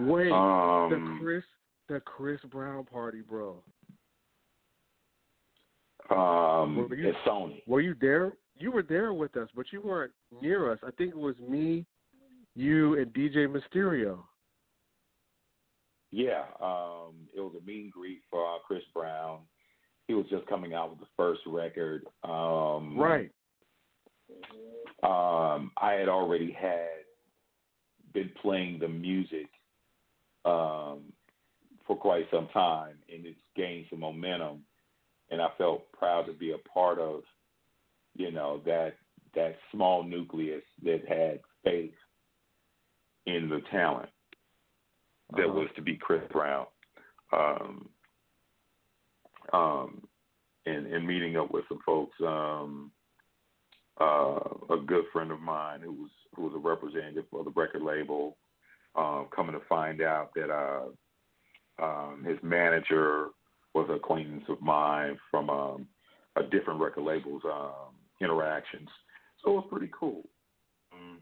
Wait, 0.00 0.28
the 0.28 0.34
Um, 0.34 1.18
Chris 1.22 1.44
the 1.88 2.00
Chris 2.00 2.40
Brown 2.50 2.84
party, 2.84 3.20
bro. 3.20 3.62
um, 6.10 6.88
Were 6.88 6.96
you- 6.96 7.10
it's 7.10 7.18
Sony. 7.18 7.62
Were 7.68 7.80
you 7.80 7.94
there? 7.94 8.32
You 8.58 8.70
were 8.70 8.82
there 8.82 9.12
with 9.12 9.36
us, 9.36 9.48
but 9.54 9.66
you 9.72 9.80
weren't 9.82 10.12
near 10.40 10.72
us. 10.72 10.78
I 10.82 10.90
think 10.92 11.10
it 11.10 11.18
was 11.18 11.36
me, 11.46 11.84
you, 12.54 12.98
and 12.98 13.12
DJ 13.12 13.46
Mysterio. 13.46 14.18
Yeah, 16.10 16.44
um, 16.62 17.14
it 17.36 17.40
was 17.40 17.52
a 17.60 17.66
meet 17.66 17.84
and 17.84 17.92
greet 17.92 18.22
for 18.30 18.46
uh, 18.46 18.58
Chris 18.66 18.82
Brown. 18.94 19.40
He 20.08 20.14
was 20.14 20.24
just 20.30 20.46
coming 20.46 20.72
out 20.72 20.90
with 20.90 21.00
the 21.00 21.06
first 21.16 21.40
record. 21.46 22.04
Um, 22.24 22.96
Right. 22.98 23.30
Um, 25.02 25.70
I 25.76 25.92
had 25.92 26.08
already 26.08 26.52
had 26.52 27.04
been 28.14 28.30
playing 28.40 28.78
the 28.78 28.88
music 28.88 29.48
um, 30.44 31.12
for 31.86 31.96
quite 31.96 32.26
some 32.32 32.48
time, 32.52 32.94
and 33.12 33.26
it's 33.26 33.38
gained 33.54 33.86
some 33.90 34.00
momentum. 34.00 34.64
And 35.30 35.42
I 35.42 35.48
felt 35.58 35.90
proud 35.92 36.26
to 36.26 36.32
be 36.32 36.52
a 36.52 36.68
part 36.68 36.98
of, 36.98 37.22
you 38.16 38.30
know, 38.30 38.60
that 38.64 38.94
that 39.34 39.56
small 39.70 40.02
nucleus 40.02 40.62
that 40.82 41.02
had 41.06 41.40
faith 41.62 41.94
in 43.26 43.48
the 43.48 43.60
talent 43.70 44.08
that 45.36 45.44
Uh-huh. 45.46 45.60
was 45.60 45.68
to 45.76 45.82
be 45.82 45.96
Chris 45.96 46.22
Brown. 46.30 46.66
Um, 47.32 47.88
um, 49.52 50.08
and, 50.64 50.86
and 50.86 51.06
meeting 51.06 51.36
up 51.36 51.50
with 51.52 51.64
some 51.68 51.80
folks. 51.84 52.16
Um, 52.20 52.90
uh, 54.00 54.38
a 54.70 54.76
good 54.84 55.04
friend 55.12 55.30
of 55.30 55.40
mine 55.40 55.80
who 55.80 55.92
was 55.92 56.10
who 56.34 56.42
was 56.42 56.52
a 56.54 56.58
representative 56.58 57.24
for 57.30 57.42
the 57.44 57.50
record 57.50 57.82
label, 57.82 58.36
um, 58.94 59.26
coming 59.34 59.54
to 59.58 59.66
find 59.68 60.02
out 60.02 60.32
that 60.34 60.50
uh, 60.50 61.82
um, 61.82 62.22
his 62.24 62.36
manager 62.42 63.28
was 63.74 63.86
an 63.88 63.94
acquaintance 63.96 64.44
of 64.48 64.60
mine 64.60 65.18
from 65.30 65.48
um, 65.48 65.86
a 66.36 66.42
different 66.42 66.78
record 66.80 67.04
label's 67.04 67.42
um, 67.44 67.94
interactions. 68.20 68.88
So 69.44 69.50
it 69.50 69.54
was 69.54 69.66
pretty 69.70 69.90
cool. 69.98 70.22
Um, 70.92 71.18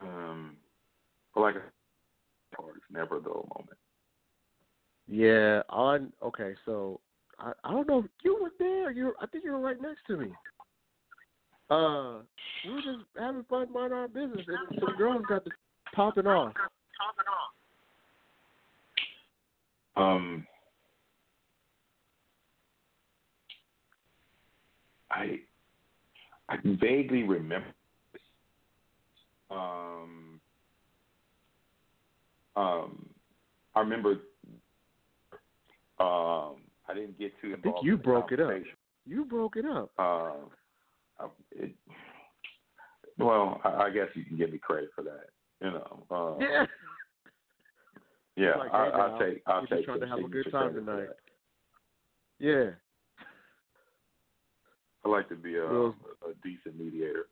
um, 0.00 0.56
but 1.34 1.40
like 1.40 1.54
a 1.56 2.56
party's 2.56 2.82
never 2.90 3.18
a 3.18 3.22
dull 3.22 3.48
moment. 3.56 3.78
Yeah. 5.08 5.62
On. 5.68 6.12
Okay. 6.22 6.54
So 6.64 7.00
I 7.38 7.52
I 7.64 7.72
don't 7.72 7.88
know. 7.88 8.04
You 8.22 8.38
were 8.42 8.52
there. 8.58 8.90
You. 8.90 9.14
I 9.20 9.26
think 9.26 9.44
you 9.44 9.52
were 9.52 9.60
right 9.60 9.80
next 9.80 10.00
to 10.08 10.16
me. 10.16 10.28
Uh, 11.70 12.22
we 12.66 12.72
were 12.72 12.80
just 12.80 13.04
having 13.16 13.44
fun, 13.44 13.72
minding 13.72 13.96
our 13.96 14.08
business, 14.08 14.44
and 14.46 14.80
some 14.80 14.96
girls 14.96 15.22
got 15.28 15.44
to 15.44 15.50
popping 15.94 16.26
off. 16.26 16.52
Um, 19.96 20.46
I 25.10 25.40
I 26.50 26.56
vaguely 26.64 27.22
remember. 27.22 27.68
this. 28.12 28.22
Um, 29.50 30.40
um, 32.56 33.08
I 33.74 33.80
remember. 33.80 34.10
Um, 35.98 36.56
I 36.88 36.94
didn't 36.94 37.18
get 37.18 37.32
too 37.40 37.54
I 37.56 37.60
think 37.60 37.76
you 37.82 37.96
broke 37.96 38.32
it 38.32 38.40
up. 38.40 38.52
You 39.06 39.24
broke 39.24 39.56
it 39.56 39.64
up. 39.64 39.90
Uh, 39.98 40.32
it, 41.52 41.72
well, 43.18 43.60
I, 43.64 43.84
I 43.84 43.90
guess 43.90 44.08
you 44.14 44.24
can 44.24 44.36
give 44.36 44.50
me 44.50 44.58
credit 44.58 44.90
for 44.94 45.02
that. 45.02 45.26
You 45.62 45.70
know. 45.70 46.06
Uh, 46.10 46.42
Yeah. 46.42 46.66
Yeah, 48.36 48.56
Like, 48.56 48.72
I, 48.72 48.84
hey, 48.84 48.90
I'll 48.92 49.18
take. 49.18 49.42
I'll 49.46 49.66
take. 49.66 49.84
trying 49.84 50.00
to 50.00 50.06
have 50.06 50.18
a 50.20 50.28
good 50.28 50.50
time 50.50 50.74
tonight. 50.74 51.08
Yeah. 52.38 52.70
I 55.04 55.08
like 55.08 55.28
to 55.30 55.36
be 55.36 55.58
uh, 55.58 55.62
a, 55.62 55.72
Well- 55.82 55.94
a 56.28 56.34
decent 56.46 56.78
mediator. 56.78 57.26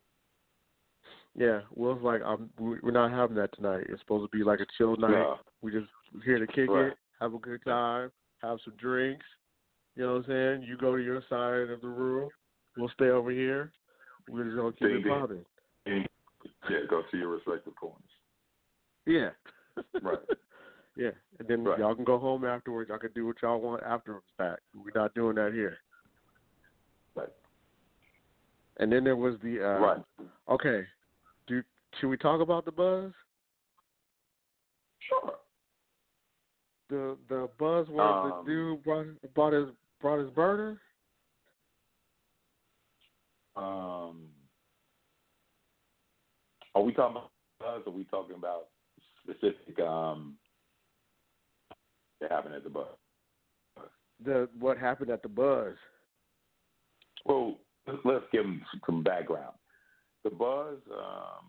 Yeah. 1.34 1.60
Will's 1.74 2.02
like, 2.02 2.22
I'm. 2.24 2.50
we- 2.58 2.78
We're 2.82 2.90
not 2.90 3.10
having 3.12 3.36
that 3.36 3.54
tonight. 3.54 3.84
It's 3.88 4.00
supposed 4.00 4.30
to 4.30 4.36
be 4.36 4.42
like 4.44 4.60
a 4.60 4.66
chill 4.76 4.96
night. 4.96 5.10
No. 5.10 5.36
We 5.62 5.70
just 5.72 5.86
here 6.24 6.38
to 6.38 6.46
kick 6.46 6.68
Right. 6.70 6.86
it, 6.86 6.94
have 7.20 7.34
a 7.34 7.38
good 7.38 7.62
time, 7.64 8.10
have 8.42 8.58
some 8.64 8.74
drinks. 8.78 9.26
You 9.94 10.04
know 10.04 10.12
what 10.14 10.24
I'm 10.24 10.26
saying? 10.26 10.62
You 10.68 10.76
go 10.76 10.96
to 10.96 11.02
your 11.02 11.22
side 11.28 11.70
of 11.70 11.80
the 11.80 11.88
room. 11.88 12.30
We'll 12.76 12.88
stay 12.90 13.08
over 13.10 13.30
here. 13.30 13.72
We're 14.28 14.44
just 14.44 14.56
gonna 14.56 14.72
keep 14.72 14.88
Ding, 14.88 15.02
it 15.04 15.06
popping. 15.08 15.44
Yeah, 15.86 16.78
go 16.88 17.02
to 17.10 17.16
your 17.16 17.28
respective 17.30 17.74
corners. 17.76 17.98
Yeah. 19.06 19.30
Right. 20.02 20.18
yeah. 20.96 21.10
And 21.38 21.48
then 21.48 21.64
Right. 21.64 21.78
y'all 21.78 21.94
can 21.94 22.04
go 22.04 22.18
home 22.18 22.44
afterwards. 22.44 22.88
Y'all 22.90 22.98
can 22.98 23.12
do 23.14 23.26
what 23.26 23.36
y'all 23.42 23.60
want 23.60 23.82
after 23.82 24.16
it's 24.16 24.26
back. 24.38 24.58
We're 24.74 24.92
not 25.00 25.14
doing 25.14 25.34
that 25.36 25.52
here. 25.52 25.78
Right. 27.14 27.28
And 28.78 28.92
then 28.92 29.04
there 29.04 29.16
was 29.16 29.34
the 29.42 29.64
uh 29.64 29.78
right. 29.78 30.02
okay. 30.48 30.82
Do 31.46 31.62
should 31.98 32.08
we 32.08 32.16
talk 32.16 32.40
about 32.40 32.64
the 32.64 32.72
buzz? 32.72 33.12
Sure. 35.00 35.34
The 36.88 37.16
the 37.28 37.48
buzz 37.58 37.88
where 37.88 38.06
Um, 38.06 38.44
the 38.44 38.50
dude 38.50 38.84
brought 38.84 39.06
brought 39.34 39.52
his 39.52 39.68
brought 40.00 40.20
his 40.20 40.30
burner? 40.30 40.80
Um, 43.56 44.28
are 46.74 46.82
we 46.82 46.92
talking 46.92 47.16
about 47.16 47.30
buzz? 47.58 47.82
Or 47.86 47.92
are 47.92 47.96
we 47.96 48.04
talking 48.04 48.36
about 48.36 48.68
specific 49.22 49.80
um 49.80 50.36
that 52.20 52.30
happened 52.30 52.54
at 52.54 52.62
the 52.64 52.70
buzz? 52.70 52.86
The 54.24 54.48
what 54.58 54.78
happened 54.78 55.10
at 55.10 55.22
the 55.22 55.28
buzz? 55.28 55.74
Well, 57.24 57.58
let's 58.04 58.24
give 58.32 58.42
them 58.42 58.62
some 58.86 59.02
background. 59.02 59.54
The 60.24 60.30
buzz 60.30 60.78
um, 60.92 61.46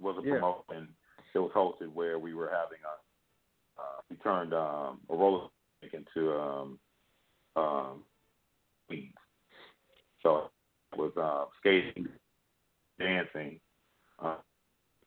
was 0.00 0.16
a 0.18 0.26
Yeah. 0.26 0.34
promotion. 0.34 0.88
It 1.34 1.38
was 1.38 1.52
hosted 1.54 1.92
where 1.92 2.18
we 2.18 2.34
were 2.34 2.50
having 2.50 2.78
a 2.84 3.80
uh, 3.80 4.00
we 4.10 4.16
turned 4.16 4.52
um, 4.52 5.00
a 5.08 5.16
roller 5.16 5.48
into 5.92 6.38
um, 6.38 6.78
um, 7.56 8.04
queens. 8.86 9.14
So 10.22 10.50
it 10.92 10.98
was 10.98 11.12
uh, 11.16 11.46
skating, 11.58 12.08
dancing. 12.98 13.60
Uh, 14.22 14.36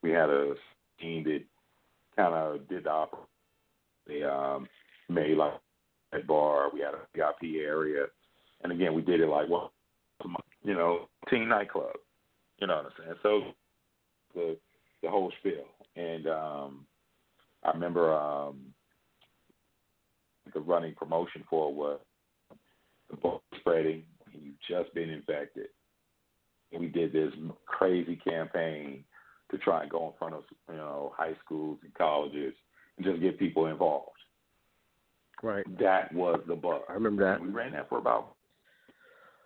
we 0.02 0.10
had 0.10 0.28
a 0.30 0.54
team 1.00 1.24
that 1.24 1.42
kind 2.16 2.34
of 2.34 2.68
did 2.68 2.84
the 2.84 2.90
opera. 2.90 3.20
They 4.06 4.22
um, 4.22 4.66
made 5.08 5.36
like 5.36 5.54
a 6.12 6.18
bar. 6.20 6.70
We 6.72 6.80
had 6.80 6.94
a 6.94 7.06
VIP 7.14 7.56
area, 7.62 8.06
and 8.62 8.72
again, 8.72 8.94
we 8.94 9.02
did 9.02 9.20
it 9.20 9.28
like 9.28 9.48
well, 9.48 9.72
you 10.62 10.74
know, 10.74 11.08
teen 11.30 11.48
nightclub. 11.48 11.96
You 12.58 12.66
know 12.66 12.76
what 12.76 12.86
I'm 12.86 12.92
saying? 12.98 13.18
So 13.22 13.42
the 14.34 14.56
the 15.02 15.10
whole 15.10 15.32
spiel, 15.40 15.64
and 15.96 16.26
um, 16.26 16.86
I 17.62 17.72
remember 17.72 18.12
um, 18.12 18.58
the 20.52 20.60
running 20.60 20.94
promotion 20.94 21.44
for 21.48 21.72
was 21.72 22.00
the 23.10 23.16
ball 23.16 23.42
spreading, 23.58 24.02
and 24.32 24.42
you've 24.42 24.54
just 24.68 24.94
been 24.94 25.10
infected. 25.10 25.68
And 26.72 26.80
we 26.80 26.88
did 26.88 27.12
this 27.12 27.32
crazy 27.66 28.16
campaign 28.16 29.04
to 29.50 29.58
try 29.58 29.82
and 29.82 29.90
go 29.90 30.06
in 30.06 30.12
front 30.18 30.34
of 30.34 30.44
you 30.70 30.76
know 30.76 31.12
high 31.16 31.34
schools 31.44 31.78
and 31.82 31.94
colleges 31.94 32.54
and 32.96 33.06
just 33.06 33.20
get 33.20 33.38
people 33.38 33.66
involved. 33.66 34.10
Right. 35.42 35.64
That 35.78 36.12
was 36.14 36.40
the 36.48 36.54
buzz. 36.54 36.80
I 36.88 36.94
remember 36.94 37.24
that. 37.24 37.40
We 37.40 37.48
ran 37.48 37.72
that 37.72 37.88
for 37.88 37.98
about 37.98 38.34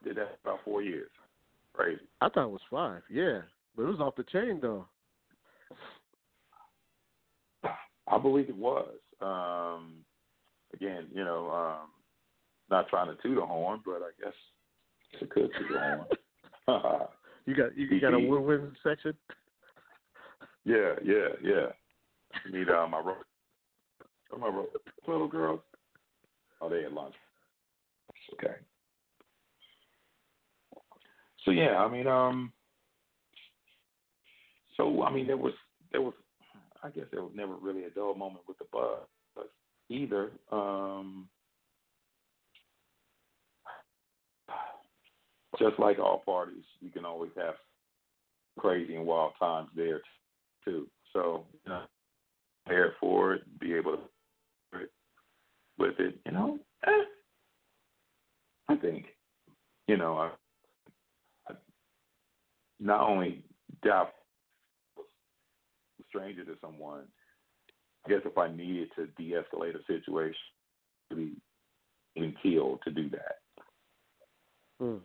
did 0.04 0.16
that 0.16 0.38
for 0.42 0.50
about 0.50 0.64
four 0.64 0.82
years. 0.82 1.10
Crazy. 1.74 2.02
I 2.20 2.28
thought 2.28 2.46
it 2.46 2.50
was 2.50 2.60
five. 2.70 3.02
Yeah, 3.10 3.40
but 3.76 3.84
it 3.84 3.86
was 3.86 4.00
off 4.00 4.16
the 4.16 4.24
chain 4.24 4.58
though. 4.60 4.86
I 8.10 8.18
believe 8.18 8.48
it 8.48 8.56
was. 8.56 8.94
Um, 9.20 9.96
again, 10.72 11.06
you 11.12 11.24
know, 11.24 11.50
um, 11.50 11.88
not 12.70 12.88
trying 12.88 13.14
to 13.14 13.22
toot 13.22 13.38
a 13.38 13.46
horn, 13.46 13.80
but 13.84 14.00
I 14.02 14.10
guess 14.22 14.32
it 15.20 15.30
could 15.30 15.50
toot 15.58 15.76
a 15.76 16.04
horn. 16.66 16.98
You 17.46 17.54
got 17.54 17.78
you, 17.78 17.86
you 17.86 17.98
got 17.98 18.12
a 18.12 18.18
win-win 18.18 18.76
section. 18.82 19.14
yeah, 20.66 20.96
yeah, 21.02 21.28
yeah. 21.42 21.66
Meet 22.52 22.68
uh, 22.68 22.86
my 22.86 22.98
ro- 22.98 23.24
my 24.38 24.48
ro- 24.48 24.66
little 25.06 25.28
girls. 25.28 25.60
Oh, 26.60 26.68
they 26.68 26.84
at 26.84 26.92
lunch. 26.92 27.14
Okay. 28.34 28.56
So 31.44 31.50
yeah, 31.50 31.78
I 31.78 31.88
mean, 31.90 32.06
um, 32.06 32.52
so 34.76 35.02
I 35.02 35.12
mean, 35.12 35.26
there 35.26 35.36
was 35.36 35.54
there 35.92 36.02
was, 36.02 36.14
I 36.82 36.90
guess 36.90 37.06
there 37.10 37.22
was 37.22 37.32
never 37.34 37.54
really 37.54 37.84
a 37.84 37.90
dull 37.90 38.14
moment 38.14 38.44
with 38.48 38.58
the 38.58 38.66
buzz 38.72 39.46
either. 39.88 40.30
Um, 40.52 41.28
just 45.58 45.78
like 45.78 45.98
all 45.98 46.22
parties, 46.24 46.64
you 46.80 46.90
can 46.90 47.04
always 47.04 47.30
have 47.36 47.54
crazy 48.58 48.96
and 48.96 49.06
wild 49.06 49.32
times 49.38 49.68
there 49.74 50.00
too. 50.64 50.86
So, 51.12 51.44
you 51.64 51.72
know, 51.72 51.82
prepare 52.64 52.94
for 53.00 53.34
it, 53.34 53.58
be 53.58 53.74
able 53.74 53.96
to 53.96 54.02
with 55.78 55.98
it, 55.98 56.18
you 56.26 56.32
know. 56.32 56.58
Eh, 56.86 57.04
I 58.68 58.76
think, 58.76 59.06
you 59.86 59.96
know, 59.96 60.18
I 60.18 60.30
not 62.80 63.00
only 63.08 63.42
doubt 63.84 64.12
a 64.98 65.02
stranger 66.08 66.44
to 66.44 66.54
someone, 66.60 67.02
I 68.06 68.10
guess 68.10 68.20
if 68.24 68.38
I 68.38 68.48
needed 68.50 68.88
to 68.96 69.06
de-escalate 69.18 69.74
a 69.74 69.84
situation, 69.86 70.34
be 71.14 71.32
even 72.16 72.34
killed 72.42 72.80
to 72.84 72.90
do 72.90 73.08
that. 73.10 73.36
Hmm. 74.78 74.96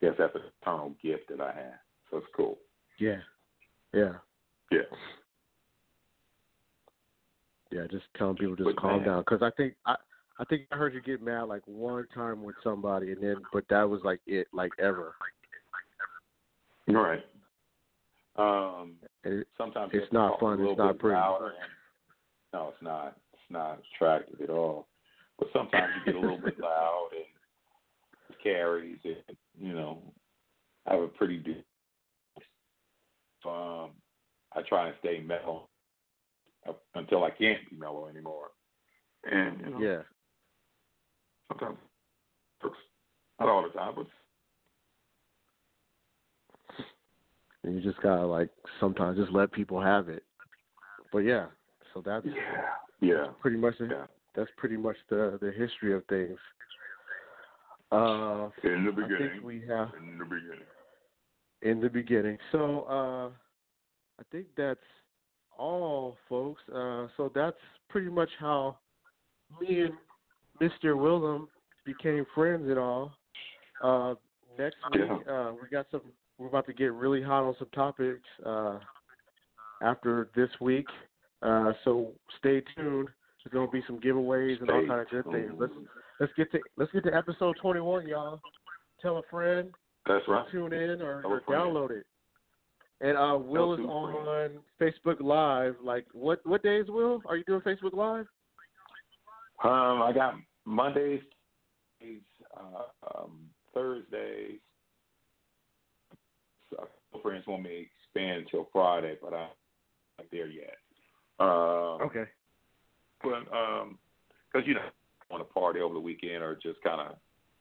I 0.00 0.06
guess 0.06 0.14
that's 0.18 0.34
an 0.34 0.42
eternal 0.62 0.94
gift 1.02 1.28
that 1.30 1.40
I 1.40 1.52
have. 1.52 1.78
So 2.10 2.18
it's 2.18 2.26
cool. 2.36 2.58
Yeah, 2.98 3.18
yeah, 3.92 4.14
Yeah. 4.70 4.78
yeah. 7.70 7.86
Just 7.90 8.04
telling 8.16 8.36
people 8.36 8.56
just 8.56 8.64
But 8.66 8.76
calm 8.76 8.98
man- 8.98 9.06
down 9.06 9.20
because 9.22 9.42
I 9.42 9.50
think 9.56 9.74
I 9.86 9.96
I 10.38 10.44
think 10.44 10.66
I 10.70 10.76
heard 10.76 10.94
you 10.94 11.00
get 11.00 11.20
mad 11.22 11.42
like 11.44 11.62
one 11.66 12.06
time 12.14 12.42
with 12.44 12.54
somebody 12.62 13.10
and 13.12 13.22
then 13.22 13.36
but 13.52 13.64
that 13.68 13.88
was 13.88 14.00
like 14.04 14.20
it 14.26 14.46
like 14.52 14.72
ever. 14.78 15.14
Right. 16.88 17.24
Um, 18.36 18.94
it, 19.24 19.46
sometimes 19.56 19.90
It's 19.92 19.94
you 19.94 20.00
have 20.00 20.08
to 20.10 20.14
not 20.14 20.40
fun, 20.40 20.60
it's 20.60 20.78
not 20.78 20.98
pretty. 20.98 21.16
and- 21.16 21.54
no, 22.54 22.68
it's 22.68 22.82
not. 22.82 23.16
It's 23.34 23.42
not 23.50 23.80
attractive 23.94 24.40
at 24.40 24.50
all. 24.50 24.88
But 25.38 25.48
sometimes 25.52 25.92
you 25.96 26.12
get 26.12 26.14
a 26.16 26.20
little 26.20 26.38
bit 26.40 26.58
loud 26.60 27.08
and 27.12 27.24
it 28.30 28.42
carries 28.42 28.98
and 29.04 29.36
you 29.58 29.72
know 29.74 30.02
I 30.86 30.94
have 30.94 31.02
a 31.02 31.08
pretty 31.08 31.38
deep. 31.38 31.64
Um, 33.44 33.90
I 34.54 34.62
try 34.68 34.88
and 34.88 34.96
stay 35.00 35.20
mellow 35.20 35.68
up 36.68 36.82
until 36.94 37.24
I 37.24 37.30
can't 37.30 37.58
be 37.70 37.76
mellow 37.76 38.08
anymore. 38.08 38.48
And 39.30 39.60
you 39.60 39.70
know, 39.70 39.78
yeah, 39.80 40.02
sometimes. 41.48 41.78
Not 43.40 43.48
all 43.48 43.62
the 43.62 43.68
time, 43.68 43.92
but 43.94 44.06
and 47.64 47.74
you 47.74 47.80
just 47.82 48.00
gotta 48.02 48.24
like 48.26 48.50
sometimes 48.80 49.18
just 49.18 49.32
let 49.32 49.52
people 49.52 49.80
have 49.80 50.08
it. 50.08 50.22
But 51.12 51.20
yeah, 51.20 51.46
so 51.94 52.02
that's 52.04 52.26
yeah, 52.26 52.34
yeah, 53.00 53.26
pretty 53.40 53.56
much 53.56 53.78
the, 53.78 53.86
yeah. 53.86 54.06
that's 54.34 54.50
pretty 54.56 54.76
much 54.76 54.96
the 55.08 55.38
the 55.40 55.50
history 55.52 55.94
of 55.94 56.04
things. 56.06 56.38
Uh, 57.90 58.50
In 58.64 58.84
the 58.84 58.92
I 58.92 58.94
beginning, 58.94 59.30
think 59.32 59.44
we 59.44 59.62
have 59.66 59.88
in 59.98 60.18
the 60.18 60.24
beginning. 60.24 60.66
in 61.62 61.80
the 61.80 61.88
beginning. 61.88 62.36
So 62.52 62.82
uh, 62.82 63.28
I 64.20 64.22
think 64.30 64.46
that's 64.56 64.78
all, 65.58 66.18
folks. 66.28 66.60
Uh, 66.68 67.06
so 67.16 67.32
that's 67.34 67.56
pretty 67.88 68.10
much 68.10 68.28
how 68.38 68.76
me 69.60 69.80
and 69.80 69.94
Mr. 70.60 70.96
Willem 70.98 71.48
became 71.86 72.26
friends 72.34 72.68
and 72.68 72.78
all. 72.78 73.12
Uh, 73.82 74.14
next 74.58 74.76
week, 74.92 75.02
uh, 75.30 75.52
we 75.60 75.68
got 75.70 75.86
some. 75.90 76.02
We're 76.38 76.46
about 76.46 76.66
to 76.66 76.72
get 76.72 76.92
really 76.92 77.22
hot 77.22 77.42
on 77.42 77.54
some 77.58 77.68
topics 77.74 78.22
uh, 78.46 78.78
after 79.82 80.30
this 80.36 80.48
week. 80.60 80.86
Uh, 81.42 81.72
so 81.84 82.12
stay 82.38 82.62
tuned. 82.76 83.08
There's 83.44 83.52
gonna 83.52 83.70
be 83.70 83.82
some 83.86 84.00
giveaways 84.00 84.60
and 84.60 84.70
all 84.70 84.86
kind 84.86 85.00
of 85.00 85.08
good 85.10 85.24
things. 85.32 85.52
Let's 85.58 85.72
let's 86.20 86.32
get 86.36 86.50
to 86.52 86.58
let's 86.76 86.92
get 86.92 87.04
to 87.04 87.14
episode 87.14 87.56
21, 87.60 88.06
y'all. 88.08 88.40
Tell 89.00 89.18
a 89.18 89.22
friend 89.30 89.70
That's 90.06 90.24
right. 90.26 90.44
tune 90.50 90.72
in 90.72 91.00
or, 91.02 91.22
or 91.24 91.42
download 91.48 91.90
it. 91.92 92.06
And 93.00 93.16
uh, 93.16 93.38
Will 93.38 93.74
is 93.74 93.80
on 93.80 94.50
Facebook 94.80 95.20
Live. 95.20 95.76
Like, 95.82 96.06
what 96.12 96.40
what 96.44 96.62
days, 96.62 96.86
Will? 96.88 97.22
Are 97.26 97.36
you 97.36 97.44
doing 97.44 97.60
Facebook 97.60 97.94
Live? 97.94 98.26
Um, 99.64 100.02
I 100.02 100.12
got 100.14 100.34
Mondays, 100.64 101.20
uh, 102.56 102.82
um, 103.14 103.40
Thursdays. 103.72 104.58
Friends 107.22 107.46
want 107.46 107.62
me 107.62 107.70
to 107.70 107.80
expand 107.80 108.44
until 108.44 108.68
Friday, 108.72 109.16
but 109.20 109.34
I'm 109.34 109.48
not 110.18 110.26
there 110.30 110.46
yet. 110.46 110.76
Um, 111.40 112.00
Okay. 112.02 112.24
But 113.22 113.52
um, 113.52 113.98
because 114.52 114.66
you 114.66 114.74
know, 114.74 114.80
want 115.30 115.46
to 115.46 115.52
party 115.52 115.80
over 115.80 115.94
the 115.94 116.00
weekend 116.00 116.42
or 116.42 116.54
just 116.54 116.80
kind 116.82 117.00
of 117.00 117.16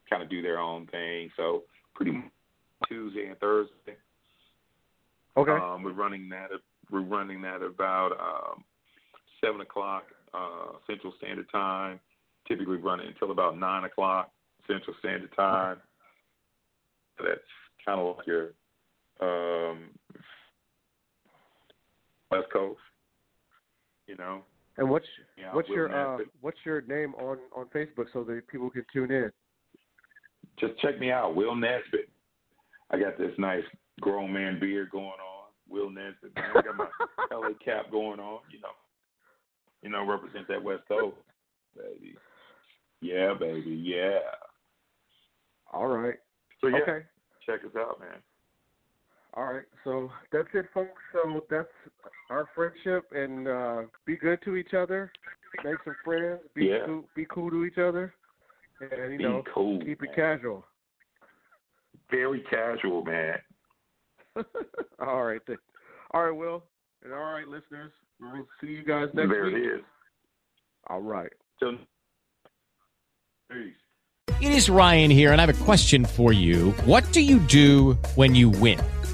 kind 0.10 0.22
of 0.24 0.30
do 0.30 0.42
their 0.42 0.60
own 0.60 0.86
thing. 0.88 1.30
So 1.36 1.64
pretty 1.96 2.12
much 2.12 2.32
Tuesday 2.88 3.28
and 3.28 3.38
Thursday. 3.40 3.98
Okay. 5.36 5.52
Um, 5.52 5.84
we're 5.84 5.94
running 5.94 6.30
that. 6.30 6.50
We're 6.92 7.02
running 7.02 7.42
that 7.42 7.62
about 7.62 8.12
um, 8.14 8.64
seven 9.44 9.62
o'clock 9.62 10.04
uh, 10.34 10.78
Central 10.88 11.14
Standard 11.18 11.50
Time. 11.52 12.00
Typically 12.48 12.78
running 12.78 13.08
until 13.08 13.32
about 13.32 13.58
nine 13.58 13.84
o'clock 13.84 14.32
Central 14.68 14.96
Standard 15.00 15.36
Time. 15.36 15.78
So 17.18 17.26
that's 17.28 17.42
kind 17.86 18.00
of 18.00 18.18
like 18.18 18.28
your 18.28 18.52
um, 19.22 19.90
West 22.32 22.48
Coast. 22.52 22.80
You 24.08 24.16
know. 24.16 24.42
and 24.78 24.90
what's 24.90 25.06
Yeah, 25.38 25.54
what's 25.54 25.68
your 25.70 25.94
uh, 25.94 26.20
what's 26.42 26.58
your 26.66 26.82
name 26.82 27.14
on 27.16 27.38
on 27.56 27.66
Facebook 27.76 28.06
so 28.14 28.24
that 28.24 28.48
people 28.48 28.70
can 28.70 28.86
tune 28.94 29.12
in? 29.12 29.32
Just 30.60 30.80
check 30.80 31.00
me 31.00 31.12
out, 31.12 31.36
Will 31.36 31.56
Nesbitt. 31.56 32.10
I 32.90 32.98
got 33.00 33.18
this 33.18 33.34
nice 33.38 33.64
grown 34.02 34.32
man 34.32 34.60
beard 34.60 34.90
going 34.92 35.06
on. 35.06 35.52
Will 35.70 35.90
Nesbitt. 35.90 36.34
Man. 36.36 36.52
I 36.56 36.62
got 36.62 36.78
my 36.78 36.88
LA 37.32 37.50
cap 37.64 37.92
going 37.92 38.20
on. 38.20 38.40
You 38.50 38.62
know, 38.62 38.70
you 39.82 39.90
know, 39.90 40.06
represent 40.10 40.48
that 40.48 40.64
West 40.64 40.84
Coast, 40.88 41.18
baby. 41.76 42.16
Yeah, 43.02 43.34
baby. 43.40 43.72
Yeah. 43.72 44.20
All 45.72 45.88
right. 45.88 46.16
So 46.62 46.68
yeah, 46.68 46.78
Okay. 46.78 47.06
check 47.46 47.60
us 47.66 47.76
out, 47.78 48.00
man. 48.00 48.18
All 49.34 49.46
right. 49.54 49.66
So 49.84 50.10
that's 50.32 50.48
it, 50.54 50.66
folks. 50.74 51.02
So 51.14 51.44
that's 51.50 51.68
our 52.30 52.48
friendship, 52.56 53.06
and 53.12 53.48
uh, 53.48 53.82
be 54.06 54.16
good 54.18 54.40
to 54.46 54.56
each 54.56 54.74
other. 54.74 55.12
Make 55.64 55.76
some 55.86 55.96
friends. 56.04 56.40
Be 56.56 56.66
Yeah. 56.66 56.86
cool, 56.86 57.04
be 57.16 57.26
cool 57.30 57.50
to 57.52 57.64
each 57.66 57.78
other, 57.78 58.14
and 58.82 59.12
you 59.14 59.18
Be 59.18 59.24
know, 59.24 59.44
cool. 59.54 59.80
keep 59.82 60.02
it 60.04 60.10
casual. 60.16 60.66
Very 62.12 62.42
casual, 62.50 63.04
man. 63.04 63.38
all 65.00 65.24
right 65.24 65.42
then. 65.48 65.58
All 66.12 66.24
right, 66.26 66.36
Will. 66.36 66.64
And 67.04 67.14
all 67.14 67.20
right, 67.34 67.48
listeners. 67.48 67.92
We'll 68.20 68.48
see 68.62 68.68
you 68.68 68.84
guys 68.84 69.08
next 69.14 69.30
there 69.30 69.46
week. 69.46 69.56
it 69.56 69.76
is. 69.80 69.82
All 70.88 71.02
right. 71.02 71.32
Till 71.60 71.74
peace. 73.52 73.74
It 74.42 74.52
is 74.52 74.70
Ryan 74.70 75.10
here, 75.12 75.32
and 75.32 75.42
I 75.42 75.46
have 75.46 75.62
a 75.62 75.64
question 75.66 76.06
for 76.06 76.32
you. 76.34 76.72
What 76.86 77.12
do 77.12 77.22
you 77.22 77.40
do 77.40 77.94
when 78.16 78.36
you 78.36 78.50
win? 78.50 78.80